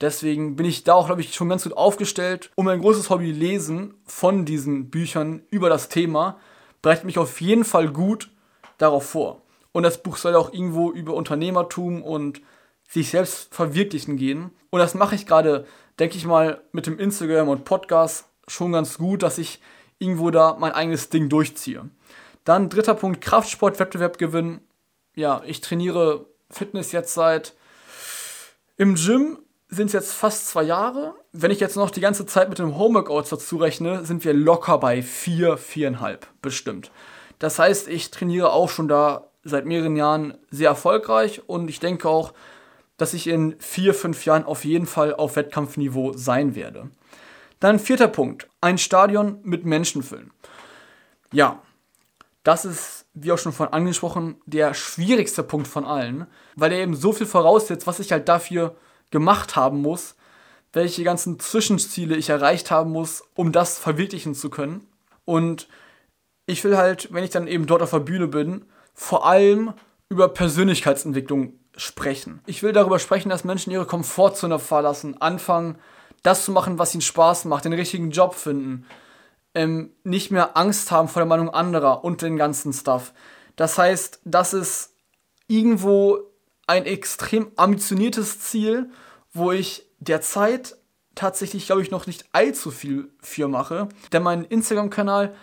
Deswegen 0.00 0.56
bin 0.56 0.66
ich 0.66 0.84
da 0.84 0.94
auch, 0.94 1.06
glaube 1.06 1.22
ich, 1.22 1.34
schon 1.34 1.48
ganz 1.48 1.64
gut 1.64 1.72
aufgestellt. 1.72 2.50
Und 2.54 2.66
mein 2.66 2.80
großes 2.80 3.08
Hobby 3.08 3.32
Lesen 3.32 3.94
von 4.04 4.44
diesen 4.44 4.90
Büchern 4.90 5.42
über 5.50 5.68
das 5.68 5.88
Thema 5.88 6.38
bereitet 6.82 7.04
mich 7.04 7.18
auf 7.18 7.40
jeden 7.40 7.64
Fall 7.64 7.88
gut 7.88 8.30
darauf 8.78 9.08
vor. 9.08 9.42
Und 9.72 9.82
das 9.82 10.02
Buch 10.02 10.16
soll 10.16 10.34
auch 10.34 10.52
irgendwo 10.52 10.90
über 10.90 11.14
Unternehmertum 11.14 12.02
und 12.02 12.40
sich 12.88 13.10
selbst 13.10 13.54
verwirklichen 13.54 14.16
gehen. 14.16 14.50
Und 14.70 14.80
das 14.80 14.94
mache 14.94 15.14
ich 15.14 15.26
gerade, 15.26 15.66
denke 15.98 16.16
ich 16.16 16.26
mal, 16.26 16.60
mit 16.72 16.86
dem 16.86 16.98
Instagram 16.98 17.48
und 17.48 17.64
Podcast 17.64 18.26
schon 18.46 18.72
ganz 18.72 18.98
gut, 18.98 19.22
dass 19.22 19.38
ich 19.38 19.60
irgendwo 19.98 20.30
da 20.30 20.56
mein 20.58 20.72
eigenes 20.72 21.08
Ding 21.08 21.28
durchziehe. 21.28 21.88
Dann 22.44 22.68
dritter 22.68 22.94
Punkt, 22.94 23.20
Kraftsport-Wettbewerb 23.20 24.18
gewinnen. 24.18 24.60
Ja, 25.14 25.42
ich 25.46 25.60
trainiere 25.60 26.26
Fitness 26.50 26.92
jetzt 26.92 27.14
seit 27.14 27.54
im 28.76 28.94
Gym 28.94 29.38
sind 29.68 29.86
es 29.86 29.92
jetzt 29.92 30.12
fast 30.12 30.48
zwei 30.48 30.62
Jahre. 30.62 31.14
Wenn 31.32 31.50
ich 31.50 31.60
jetzt 31.60 31.76
noch 31.76 31.90
die 31.90 32.00
ganze 32.00 32.26
Zeit 32.26 32.48
mit 32.48 32.58
dem 32.58 32.76
Homeworkouts 32.78 33.30
dazu 33.30 33.56
rechne, 33.56 34.04
sind 34.04 34.24
wir 34.24 34.32
locker 34.32 34.78
bei 34.78 35.02
vier, 35.02 35.56
viereinhalb 35.56 36.26
bestimmt. 36.40 36.90
Das 37.38 37.58
heißt, 37.58 37.88
ich 37.88 38.10
trainiere 38.10 38.52
auch 38.52 38.70
schon 38.70 38.88
da 38.88 39.28
seit 39.44 39.66
mehreren 39.66 39.96
Jahren 39.96 40.34
sehr 40.50 40.70
erfolgreich 40.70 41.42
und 41.46 41.68
ich 41.68 41.80
denke 41.80 42.08
auch, 42.08 42.32
dass 42.96 43.14
ich 43.14 43.26
in 43.26 43.56
vier, 43.58 43.94
fünf 43.94 44.24
Jahren 44.24 44.44
auf 44.44 44.64
jeden 44.64 44.86
Fall 44.86 45.14
auf 45.14 45.36
Wettkampfniveau 45.36 46.14
sein 46.14 46.54
werde. 46.54 46.90
Dann 47.60 47.78
vierter 47.78 48.08
Punkt, 48.08 48.48
ein 48.60 48.78
Stadion 48.78 49.38
mit 49.42 49.64
Menschen 49.64 50.02
füllen. 50.02 50.30
Ja, 51.32 51.62
das 52.42 52.64
ist 52.64 52.95
wie 53.16 53.32
auch 53.32 53.38
schon 53.38 53.52
von 53.52 53.68
angesprochen, 53.68 54.36
der 54.44 54.74
schwierigste 54.74 55.42
Punkt 55.42 55.66
von 55.66 55.84
allen, 55.86 56.26
weil 56.54 56.70
er 56.70 56.80
eben 56.80 56.94
so 56.94 57.12
viel 57.12 57.26
voraussetzt, 57.26 57.86
was 57.86 57.98
ich 57.98 58.12
halt 58.12 58.28
dafür 58.28 58.76
gemacht 59.10 59.56
haben 59.56 59.80
muss, 59.80 60.16
welche 60.72 61.02
ganzen 61.02 61.40
Zwischenziele 61.40 62.14
ich 62.14 62.28
erreicht 62.28 62.70
haben 62.70 62.92
muss, 62.92 63.24
um 63.34 63.52
das 63.52 63.78
verwirklichen 63.78 64.34
zu 64.34 64.50
können. 64.50 64.86
Und 65.24 65.68
ich 66.44 66.62
will 66.62 66.76
halt, 66.76 67.12
wenn 67.12 67.24
ich 67.24 67.30
dann 67.30 67.48
eben 67.48 67.66
dort 67.66 67.82
auf 67.82 67.90
der 67.90 68.00
Bühne 68.00 68.28
bin, 68.28 68.66
vor 68.92 69.26
allem 69.26 69.72
über 70.10 70.28
Persönlichkeitsentwicklung 70.28 71.54
sprechen. 71.74 72.40
Ich 72.46 72.62
will 72.62 72.72
darüber 72.72 72.98
sprechen, 72.98 73.30
dass 73.30 73.44
Menschen 73.44 73.72
ihre 73.72 73.86
Komfortzone 73.86 74.58
verlassen, 74.58 75.20
anfangen, 75.20 75.78
das 76.22 76.44
zu 76.44 76.52
machen, 76.52 76.78
was 76.78 76.94
ihnen 76.94 77.02
Spaß 77.02 77.46
macht, 77.46 77.64
den 77.64 77.72
richtigen 77.72 78.10
Job 78.10 78.34
finden, 78.34 78.86
ähm, 79.56 79.90
nicht 80.04 80.30
mehr 80.30 80.56
Angst 80.56 80.90
haben 80.90 81.08
vor 81.08 81.20
der 81.20 81.26
Meinung 81.26 81.48
anderer 81.48 82.04
und 82.04 82.20
den 82.20 82.36
ganzen 82.36 82.74
Stuff. 82.74 83.14
Das 83.56 83.78
heißt, 83.78 84.20
das 84.24 84.52
ist 84.52 84.92
irgendwo 85.48 86.18
ein 86.66 86.84
extrem 86.84 87.50
ambitioniertes 87.56 88.38
Ziel, 88.40 88.90
wo 89.32 89.52
ich 89.52 89.86
derzeit 89.98 90.76
tatsächlich, 91.14 91.64
glaube 91.64 91.80
ich, 91.80 91.90
noch 91.90 92.06
nicht 92.06 92.26
allzu 92.32 92.70
viel 92.70 93.10
für 93.22 93.48
mache. 93.48 93.88
Denn 94.12 94.22
mein 94.22 94.44
Instagram-Kanal 94.44 95.34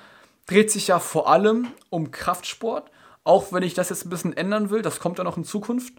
dreht 0.46 0.70
sich 0.70 0.88
ja 0.88 1.00
vor 1.00 1.28
allem 1.28 1.70
um 1.90 2.12
Kraftsport. 2.12 2.92
Auch 3.24 3.52
wenn 3.52 3.64
ich 3.64 3.74
das 3.74 3.90
jetzt 3.90 4.06
ein 4.06 4.10
bisschen 4.10 4.38
ändern 4.38 4.70
will, 4.70 4.84
das 4.84 5.00
kommt 5.00 5.18
ja 5.18 5.24
noch 5.24 5.38
in 5.38 5.44
Zukunft. 5.44 5.94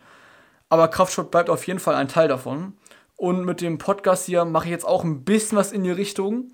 Aber 0.69 0.87
Kraftsport 0.87 1.33
bleibt 1.33 1.51
auf 1.51 1.67
jeden 1.67 1.81
Fall 1.81 1.97
ein 1.97 2.09
Teil 2.09 2.29
davon. 2.29 2.75
Und 3.17 3.45
mit 3.45 3.61
dem 3.61 3.79
Podcast 3.79 4.27
hier 4.27 4.45
mache 4.45 4.67
ich 4.67 4.71
jetzt 4.71 4.87
auch 4.87 5.03
ein 5.03 5.25
bisschen 5.25 5.59
was 5.59 5.73
in 5.73 5.83
die 5.83 5.91
Richtung. 5.91 6.53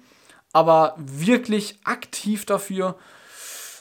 Aber 0.52 0.94
wirklich 0.98 1.78
aktiv 1.84 2.44
dafür 2.44 2.96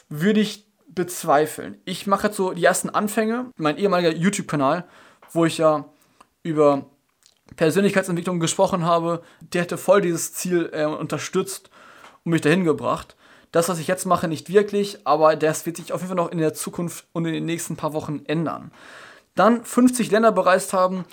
würde 0.08 0.40
ich 0.40 0.66
bezweifeln. 0.88 1.80
Ich 1.84 2.06
mache 2.06 2.28
jetzt 2.28 2.36
so 2.36 2.52
die 2.52 2.64
ersten 2.64 2.90
Anfänge. 2.90 3.50
Mein 3.56 3.78
ehemaliger 3.78 4.12
YouTube-Kanal, 4.12 4.84
wo 5.32 5.44
ich 5.44 5.58
ja 5.58 5.84
über 6.42 6.86
Persönlichkeitsentwicklung 7.56 8.40
gesprochen 8.40 8.84
habe, 8.84 9.22
der 9.40 9.62
hätte 9.62 9.78
voll 9.78 10.00
dieses 10.00 10.32
Ziel 10.32 10.70
äh, 10.72 10.84
unterstützt 10.84 11.70
und 12.24 12.32
mich 12.32 12.40
dahin 12.40 12.64
gebracht. 12.64 13.16
Das, 13.52 13.68
was 13.68 13.80
ich 13.80 13.88
jetzt 13.88 14.06
mache, 14.06 14.28
nicht 14.28 14.48
wirklich, 14.52 15.06
aber 15.06 15.34
das 15.34 15.66
wird 15.66 15.76
sich 15.76 15.92
auf 15.92 16.00
jeden 16.00 16.08
Fall 16.08 16.24
noch 16.24 16.30
in 16.30 16.38
der 16.38 16.54
Zukunft 16.54 17.06
und 17.12 17.26
in 17.26 17.32
den 17.32 17.46
nächsten 17.46 17.76
paar 17.76 17.92
Wochen 17.92 18.22
ändern. 18.26 18.70
Dann 19.34 19.64
50 19.64 20.10
Länder 20.10 20.32
bereist 20.32 20.72
haben. 20.72 21.04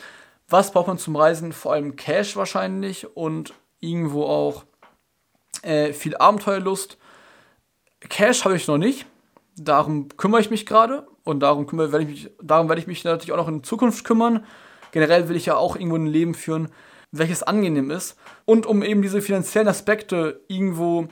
Was 0.47 0.71
braucht 0.71 0.87
man 0.87 0.99
zum 0.99 1.15
Reisen? 1.15 1.51
Vor 1.51 1.73
allem 1.73 1.95
Cash 1.95 2.35
wahrscheinlich 2.35 3.15
und 3.15 3.53
irgendwo 3.79 4.25
auch 4.25 4.65
äh, 5.67 5.93
viel 5.93 6.15
Abenteuerlust. 6.15 6.97
Cash 8.09 8.45
habe 8.45 8.55
ich 8.55 8.67
noch 8.67 8.77
nicht. 8.77 9.05
Darum 9.57 10.07
kümmere 10.17 10.41
ich 10.41 10.49
mich 10.49 10.65
gerade 10.65 11.07
und 11.23 11.41
darum, 11.41 11.67
kümmere, 11.67 11.91
werde 11.91 12.05
ich 12.05 12.09
mich, 12.09 12.31
darum 12.41 12.69
werde 12.69 12.81
ich 12.81 12.87
mich 12.87 13.03
natürlich 13.03 13.31
auch 13.31 13.37
noch 13.37 13.47
in 13.47 13.63
Zukunft 13.63 14.05
kümmern. 14.05 14.45
Generell 14.91 15.27
will 15.27 15.35
ich 15.35 15.47
ja 15.47 15.57
auch 15.57 15.75
irgendwo 15.75 15.97
ein 15.97 16.07
Leben 16.07 16.33
führen, 16.35 16.69
welches 17.11 17.43
angenehm 17.43 17.91
ist. 17.91 18.17
Und 18.45 18.65
um 18.65 18.83
eben 18.83 19.01
diese 19.01 19.21
finanziellen 19.21 19.67
Aspekte 19.67 20.41
irgendwo 20.47 21.07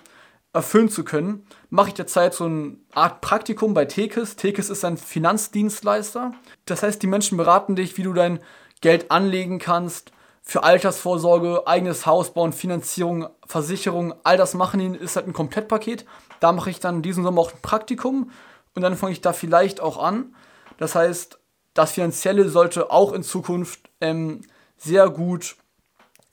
erfüllen 0.53 0.89
zu 0.89 1.03
können, 1.03 1.45
mache 1.69 1.89
ich 1.89 1.95
derzeit 1.95 2.33
so 2.33 2.45
eine 2.45 2.77
Art 2.93 3.19
Praktikum 3.19 3.73
bei 3.73 3.85
Tekes. 3.85 4.37
Tekes 4.37 4.69
ist 4.69 4.85
ein 4.85 4.97
Finanzdienstleister. 4.97 6.33
Das 6.65 6.81
heißt, 6.81 7.01
die 7.01 7.07
Menschen 7.07 7.37
beraten 7.37 7.75
dich, 7.75 7.97
wie 7.97 8.03
du 8.03 8.13
dein 8.13 8.39
Geld 8.79 9.11
anlegen 9.11 9.59
kannst, 9.59 10.13
für 10.47 10.63
Altersvorsorge, 10.63 11.65
eigenes 11.65 12.05
Haus 12.05 12.33
bauen, 12.33 12.53
Finanzierung, 12.53 13.27
Versicherung, 13.47 14.13
all 14.23 14.37
das 14.37 14.53
machen 14.53 14.79
die, 14.79 14.97
ist 14.97 15.15
halt 15.15 15.27
ein 15.27 15.33
Komplettpaket. 15.33 16.05
Da 16.39 16.51
mache 16.51 16.69
ich 16.69 16.79
dann 16.79 17.01
diesen 17.01 17.23
Sommer 17.23 17.41
auch 17.41 17.51
ein 17.51 17.61
Praktikum 17.63 18.29
und 18.75 18.81
dann 18.83 18.95
fange 18.95 19.11
ich 19.11 19.21
da 19.21 19.33
vielleicht 19.33 19.81
auch 19.81 19.97
an. 19.97 20.35
Das 20.77 20.93
heißt, 20.93 21.39
das 21.73 21.93
Finanzielle 21.93 22.47
sollte 22.49 22.91
auch 22.91 23.11
in 23.11 23.23
Zukunft 23.23 23.89
ähm, 24.01 24.41
sehr 24.77 25.09
gut 25.09 25.55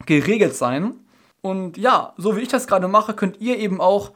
geregelt 0.04 0.54
sein. 0.54 0.94
Und 1.40 1.78
ja, 1.78 2.12
so 2.18 2.36
wie 2.36 2.40
ich 2.40 2.48
das 2.48 2.66
gerade 2.66 2.88
mache, 2.88 3.14
könnt 3.14 3.40
ihr 3.40 3.58
eben 3.58 3.80
auch 3.80 4.12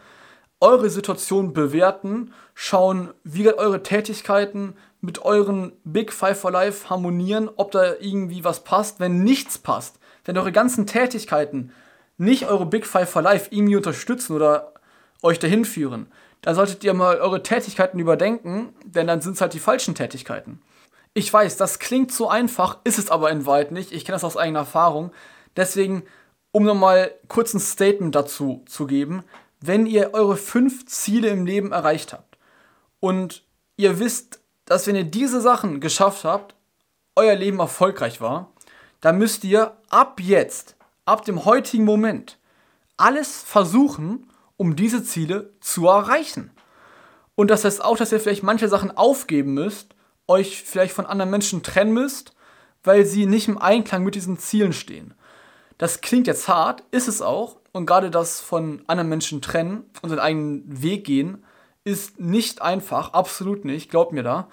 eure 0.60 0.90
Situation 0.90 1.52
bewerten, 1.52 2.32
schauen, 2.54 3.12
wie 3.24 3.52
eure 3.52 3.82
Tätigkeiten 3.82 4.76
mit 5.06 5.20
euren 5.20 5.72
Big 5.84 6.12
Five 6.12 6.38
for 6.40 6.50
Life 6.50 6.90
harmonieren, 6.90 7.48
ob 7.54 7.70
da 7.70 7.94
irgendwie 8.00 8.42
was 8.42 8.64
passt. 8.64 8.98
Wenn 8.98 9.22
nichts 9.22 9.56
passt, 9.56 10.00
wenn 10.24 10.36
eure 10.36 10.50
ganzen 10.50 10.86
Tätigkeiten 10.86 11.72
nicht 12.18 12.48
eure 12.48 12.66
Big 12.66 12.84
Five 12.86 13.08
for 13.08 13.22
Life 13.22 13.48
irgendwie 13.50 13.76
unterstützen 13.76 14.34
oder 14.34 14.74
euch 15.22 15.38
dahin 15.38 15.64
führen, 15.64 16.08
dann 16.42 16.56
solltet 16.56 16.82
ihr 16.82 16.92
mal 16.92 17.20
eure 17.20 17.42
Tätigkeiten 17.44 18.00
überdenken, 18.00 18.74
denn 18.84 19.06
dann 19.06 19.20
sind 19.20 19.34
es 19.34 19.40
halt 19.40 19.54
die 19.54 19.60
falschen 19.60 19.94
Tätigkeiten. 19.94 20.60
Ich 21.14 21.32
weiß, 21.32 21.56
das 21.56 21.78
klingt 21.78 22.10
so 22.10 22.28
einfach, 22.28 22.78
ist 22.82 22.98
es 22.98 23.08
aber 23.08 23.30
in 23.30 23.46
Wahrheit 23.46 23.70
nicht. 23.70 23.92
Ich 23.92 24.04
kenne 24.04 24.16
das 24.16 24.24
aus 24.24 24.36
eigener 24.36 24.60
Erfahrung. 24.60 25.12
Deswegen, 25.56 26.02
um 26.50 26.64
nochmal 26.64 27.14
kurz 27.28 27.54
ein 27.54 27.60
Statement 27.60 28.14
dazu 28.14 28.64
zu 28.66 28.86
geben, 28.86 29.22
wenn 29.60 29.86
ihr 29.86 30.14
eure 30.14 30.36
fünf 30.36 30.84
Ziele 30.86 31.28
im 31.28 31.46
Leben 31.46 31.70
erreicht 31.70 32.12
habt 32.12 32.38
und 32.98 33.44
ihr 33.76 34.00
wisst, 34.00 34.40
dass 34.66 34.86
wenn 34.86 34.96
ihr 34.96 35.04
diese 35.04 35.40
Sachen 35.40 35.80
geschafft 35.80 36.24
habt, 36.24 36.54
euer 37.14 37.34
Leben 37.34 37.60
erfolgreich 37.60 38.20
war, 38.20 38.52
dann 39.00 39.18
müsst 39.18 39.44
ihr 39.44 39.76
ab 39.88 40.20
jetzt, 40.20 40.76
ab 41.06 41.24
dem 41.24 41.44
heutigen 41.44 41.84
Moment, 41.84 42.38
alles 42.96 43.42
versuchen, 43.42 44.30
um 44.56 44.76
diese 44.76 45.02
Ziele 45.02 45.52
zu 45.60 45.86
erreichen. 45.86 46.50
Und 47.34 47.50
das 47.50 47.64
heißt 47.64 47.84
auch, 47.84 47.96
dass 47.96 48.12
ihr 48.12 48.20
vielleicht 48.20 48.42
manche 48.42 48.68
Sachen 48.68 48.96
aufgeben 48.96 49.54
müsst, 49.54 49.94
euch 50.26 50.62
vielleicht 50.62 50.94
von 50.94 51.06
anderen 51.06 51.30
Menschen 51.30 51.62
trennen 51.62 51.92
müsst, 51.92 52.34
weil 52.82 53.04
sie 53.04 53.26
nicht 53.26 53.48
im 53.48 53.58
Einklang 53.58 54.02
mit 54.02 54.14
diesen 54.14 54.38
Zielen 54.38 54.72
stehen. 54.72 55.14
Das 55.78 56.00
klingt 56.00 56.26
jetzt 56.26 56.48
hart, 56.48 56.82
ist 56.90 57.08
es 57.08 57.20
auch. 57.22 57.58
Und 57.72 57.84
gerade 57.84 58.10
das 58.10 58.40
von 58.40 58.82
anderen 58.86 59.10
Menschen 59.10 59.42
trennen 59.42 59.84
und 60.00 60.08
seinen 60.08 60.18
eigenen 60.18 60.82
Weg 60.82 61.04
gehen, 61.04 61.44
ist 61.86 62.18
nicht 62.18 62.62
einfach, 62.62 63.12
absolut 63.12 63.64
nicht, 63.64 63.90
glaubt 63.90 64.12
mir 64.12 64.24
da. 64.24 64.48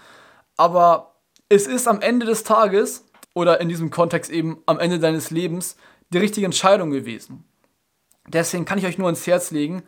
Aber 0.56 1.16
es 1.50 1.66
ist 1.66 1.88
am 1.88 2.00
Ende 2.00 2.28
des 2.28 2.44
Tages 2.44 3.06
oder 3.34 3.60
in 3.60 3.70
diesem 3.70 3.90
Kontext 3.90 4.30
eben 4.30 4.62
am 4.68 4.80
Ende 4.80 5.00
deines 5.00 5.32
Lebens 5.32 5.76
die 6.12 6.20
richtige 6.20 6.46
Entscheidung 6.46 6.92
gewesen. 6.92 7.44
Deswegen 8.28 8.66
kann 8.66 8.78
ich 8.78 8.86
euch 8.86 9.00
nur 9.00 9.10
ins 9.10 9.26
Herz 9.26 9.50
legen, 9.50 9.82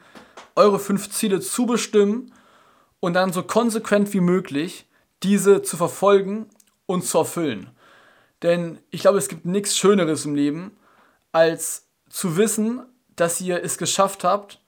eure 0.55 0.79
fünf 0.79 1.11
Ziele 1.11 1.39
zu 1.39 1.67
bestimmen 1.67 2.33
und 2.99 3.13
dann 3.13 3.31
so 3.31 3.43
konsequent 3.43 4.11
wie 4.13 4.21
möglich 4.21 4.87
diese 5.21 5.61
zu 5.61 5.77
verfolgen 5.77 6.49
und 6.87 7.05
zu 7.05 7.19
erfüllen. 7.19 7.69
Denn 8.41 8.79
ich 8.89 9.01
glaube, 9.01 9.19
es 9.19 9.27
gibt 9.27 9.45
nichts 9.45 9.77
Schöneres 9.77 10.25
im 10.25 10.33
Leben, 10.33 10.75
als 11.31 11.89
zu 12.09 12.37
wissen, 12.37 12.81
dass 13.15 13.39
ihr 13.39 13.63
es 13.63 13.77
geschafft 13.77 14.23
habt, 14.23 14.59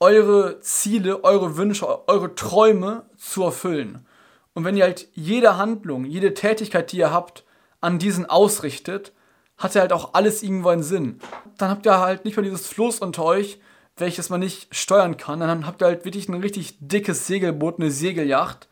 eure 0.00 0.60
Ziele, 0.60 1.22
eure 1.24 1.56
Wünsche, 1.56 2.08
eure 2.08 2.34
Träume 2.34 3.04
zu 3.16 3.44
erfüllen. 3.44 4.06
Und 4.54 4.64
wenn 4.64 4.76
ihr 4.76 4.84
halt 4.84 5.08
jede 5.12 5.56
Handlung, 5.56 6.04
jede 6.04 6.34
Tätigkeit, 6.34 6.90
die 6.90 6.98
ihr 6.98 7.12
habt, 7.12 7.44
an 7.80 7.98
diesen 7.98 8.26
ausrichtet, 8.26 9.12
hat 9.56 9.74
ja 9.74 9.82
halt 9.82 9.92
auch 9.92 10.14
alles 10.14 10.42
irgendwo 10.42 10.70
einen 10.70 10.82
Sinn. 10.82 11.20
Dann 11.58 11.70
habt 11.70 11.86
ihr 11.86 11.98
halt 11.98 12.24
nicht 12.24 12.36
mehr 12.36 12.44
dieses 12.44 12.66
Floß 12.66 13.00
unter 13.00 13.24
euch, 13.24 13.60
welches 13.96 14.30
man 14.30 14.40
nicht 14.40 14.74
steuern 14.74 15.18
kann. 15.18 15.40
Dann 15.40 15.66
habt 15.66 15.82
ihr 15.82 15.86
halt 15.86 16.04
wirklich 16.04 16.28
ein 16.28 16.40
richtig 16.40 16.76
dickes 16.80 17.26
Segelboot, 17.26 17.78
eine 17.78 17.90
Segelyacht, 17.90 18.68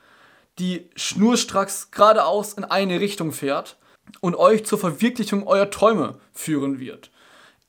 die 0.58 0.90
schnurstracks 0.96 1.90
geradeaus 1.90 2.54
in 2.54 2.64
eine 2.64 3.00
Richtung 3.00 3.32
fährt 3.32 3.76
und 4.20 4.34
euch 4.34 4.64
zur 4.64 4.78
Verwirklichung 4.78 5.46
eurer 5.46 5.70
Träume 5.70 6.18
führen 6.32 6.80
wird. 6.80 7.10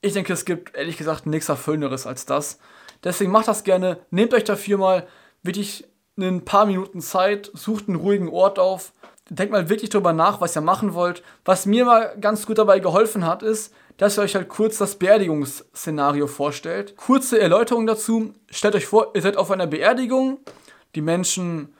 Ich 0.01 0.13
denke, 0.13 0.31
es 0.31 0.45
gibt 0.45 0.75
ehrlich 0.75 0.97
gesagt 0.97 1.25
nichts 1.25 1.49
Erfüllenderes 1.49 2.07
als 2.07 2.25
das. 2.25 2.57
Deswegen 3.03 3.31
macht 3.31 3.47
das 3.47 3.63
gerne, 3.63 3.99
nehmt 4.11 4.33
euch 4.33 4.43
dafür 4.43 4.77
mal 4.77 5.07
wirklich 5.43 5.85
ein 6.17 6.43
paar 6.43 6.65
Minuten 6.65 7.01
Zeit, 7.01 7.49
sucht 7.53 7.87
einen 7.87 7.97
ruhigen 7.97 8.29
Ort 8.29 8.59
auf, 8.59 8.93
denkt 9.29 9.51
mal 9.51 9.69
wirklich 9.69 9.89
darüber 9.89 10.13
nach, 10.13 10.41
was 10.41 10.55
ihr 10.55 10.61
machen 10.61 10.93
wollt. 10.93 11.23
Was 11.45 11.65
mir 11.65 11.85
mal 11.85 12.15
ganz 12.19 12.45
gut 12.45 12.57
dabei 12.57 12.79
geholfen 12.79 13.25
hat, 13.25 13.43
ist, 13.43 13.73
dass 13.97 14.17
ihr 14.17 14.23
euch 14.23 14.35
halt 14.35 14.49
kurz 14.49 14.77
das 14.77 14.95
Beerdigungsszenario 14.95 16.27
vorstellt. 16.27 16.95
Kurze 16.97 17.39
Erläuterung 17.39 17.85
dazu. 17.85 18.33
Stellt 18.49 18.75
euch 18.75 18.87
vor, 18.87 19.11
ihr 19.13 19.21
seid 19.21 19.37
auf 19.37 19.51
einer 19.51 19.67
Beerdigung. 19.67 20.39
Die 20.95 21.01
Menschen 21.01 21.75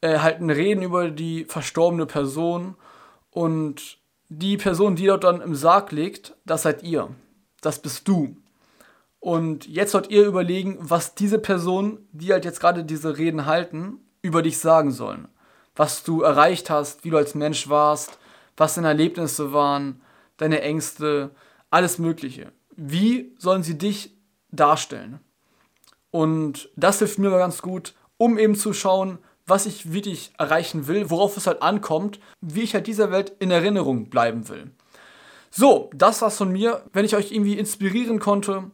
äh, 0.00 0.18
halten 0.18 0.50
Reden 0.50 0.82
über 0.82 1.10
die 1.10 1.44
verstorbene 1.44 2.06
Person 2.06 2.76
und 3.30 3.98
die 4.28 4.56
Person, 4.56 4.96
die 4.96 5.06
dort 5.06 5.24
dann 5.24 5.40
im 5.40 5.54
Sarg 5.54 5.92
liegt, 5.92 6.34
das 6.44 6.62
seid 6.62 6.82
ihr. 6.82 7.08
Das 7.60 7.80
bist 7.80 8.08
du. 8.08 8.36
Und 9.22 9.68
jetzt 9.68 9.92
sollt 9.92 10.10
ihr 10.10 10.26
überlegen, 10.26 10.78
was 10.80 11.14
diese 11.14 11.38
Person, 11.38 12.08
die 12.10 12.32
halt 12.32 12.44
jetzt 12.44 12.58
gerade 12.58 12.82
diese 12.82 13.18
Reden 13.18 13.46
halten, 13.46 14.00
über 14.20 14.42
dich 14.42 14.58
sagen 14.58 14.90
sollen. 14.90 15.28
Was 15.76 16.02
du 16.02 16.22
erreicht 16.22 16.70
hast, 16.70 17.04
wie 17.04 17.10
du 17.10 17.18
als 17.18 17.36
Mensch 17.36 17.68
warst, 17.68 18.18
was 18.56 18.74
deine 18.74 18.88
Erlebnisse 18.88 19.52
waren, 19.52 20.02
deine 20.38 20.60
Ängste, 20.62 21.30
alles 21.70 22.00
Mögliche. 22.00 22.50
Wie 22.74 23.32
sollen 23.38 23.62
sie 23.62 23.78
dich 23.78 24.12
darstellen? 24.50 25.20
Und 26.10 26.70
das 26.74 26.98
hilft 26.98 27.20
mir 27.20 27.30
ganz 27.30 27.62
gut, 27.62 27.94
um 28.16 28.40
eben 28.40 28.56
zu 28.56 28.72
schauen, 28.72 29.18
was 29.46 29.66
ich 29.66 29.92
wirklich 29.92 30.32
erreichen 30.36 30.88
will, 30.88 31.10
worauf 31.10 31.36
es 31.36 31.46
halt 31.46 31.62
ankommt, 31.62 32.18
wie 32.40 32.62
ich 32.62 32.74
halt 32.74 32.88
dieser 32.88 33.12
Welt 33.12 33.32
in 33.38 33.52
Erinnerung 33.52 34.10
bleiben 34.10 34.48
will. 34.48 34.72
So, 35.52 35.90
das 35.94 36.22
war's 36.22 36.38
von 36.38 36.50
mir. 36.50 36.82
Wenn 36.92 37.04
ich 37.04 37.14
euch 37.14 37.30
irgendwie 37.30 37.56
inspirieren 37.56 38.18
konnte 38.18 38.72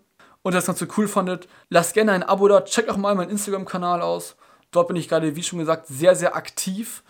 und 0.49 0.55
das 0.55 0.65
Ganze 0.65 0.89
cool 0.97 1.07
fandet, 1.09 1.47
lasst 1.69 1.93
gerne 1.93 2.13
ein 2.13 2.23
Abo 2.23 2.49
da, 2.49 2.63
checkt 2.63 2.89
auch 2.89 2.97
mal 2.97 3.15
meinen 3.15 3.29
Instagram-Kanal 3.29 4.01
aus. 4.01 4.35
Dort 4.71 4.89
bin 4.89 4.97
ich 4.97 5.07
gerade, 5.07 5.37
wie 5.37 5.43
schon 5.43 5.59
gesagt, 5.59 5.87
sehr, 5.89 6.17
sehr 6.17 6.37
aktiv. 6.37 7.03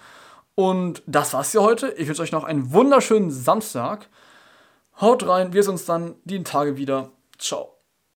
Und 0.57 1.05
das 1.07 1.35
war's 1.35 1.53
für 1.53 1.63
heute. 1.63 1.91
Ich 1.93 2.09
wünsche 2.09 2.23
euch 2.23 2.33
noch 2.33 2.43
einen 2.43 2.73
wunderschönen 2.73 3.31
Samstag. 3.31 4.09
Haut 5.01 5.25
rein, 5.29 5.53
wir 5.53 5.63
sehen 5.63 5.75
uns 5.75 5.85
dann 5.85 6.17
die 6.25 6.43
Tage 6.43 6.77
wieder. 6.77 7.11
Ciao. 7.39 7.78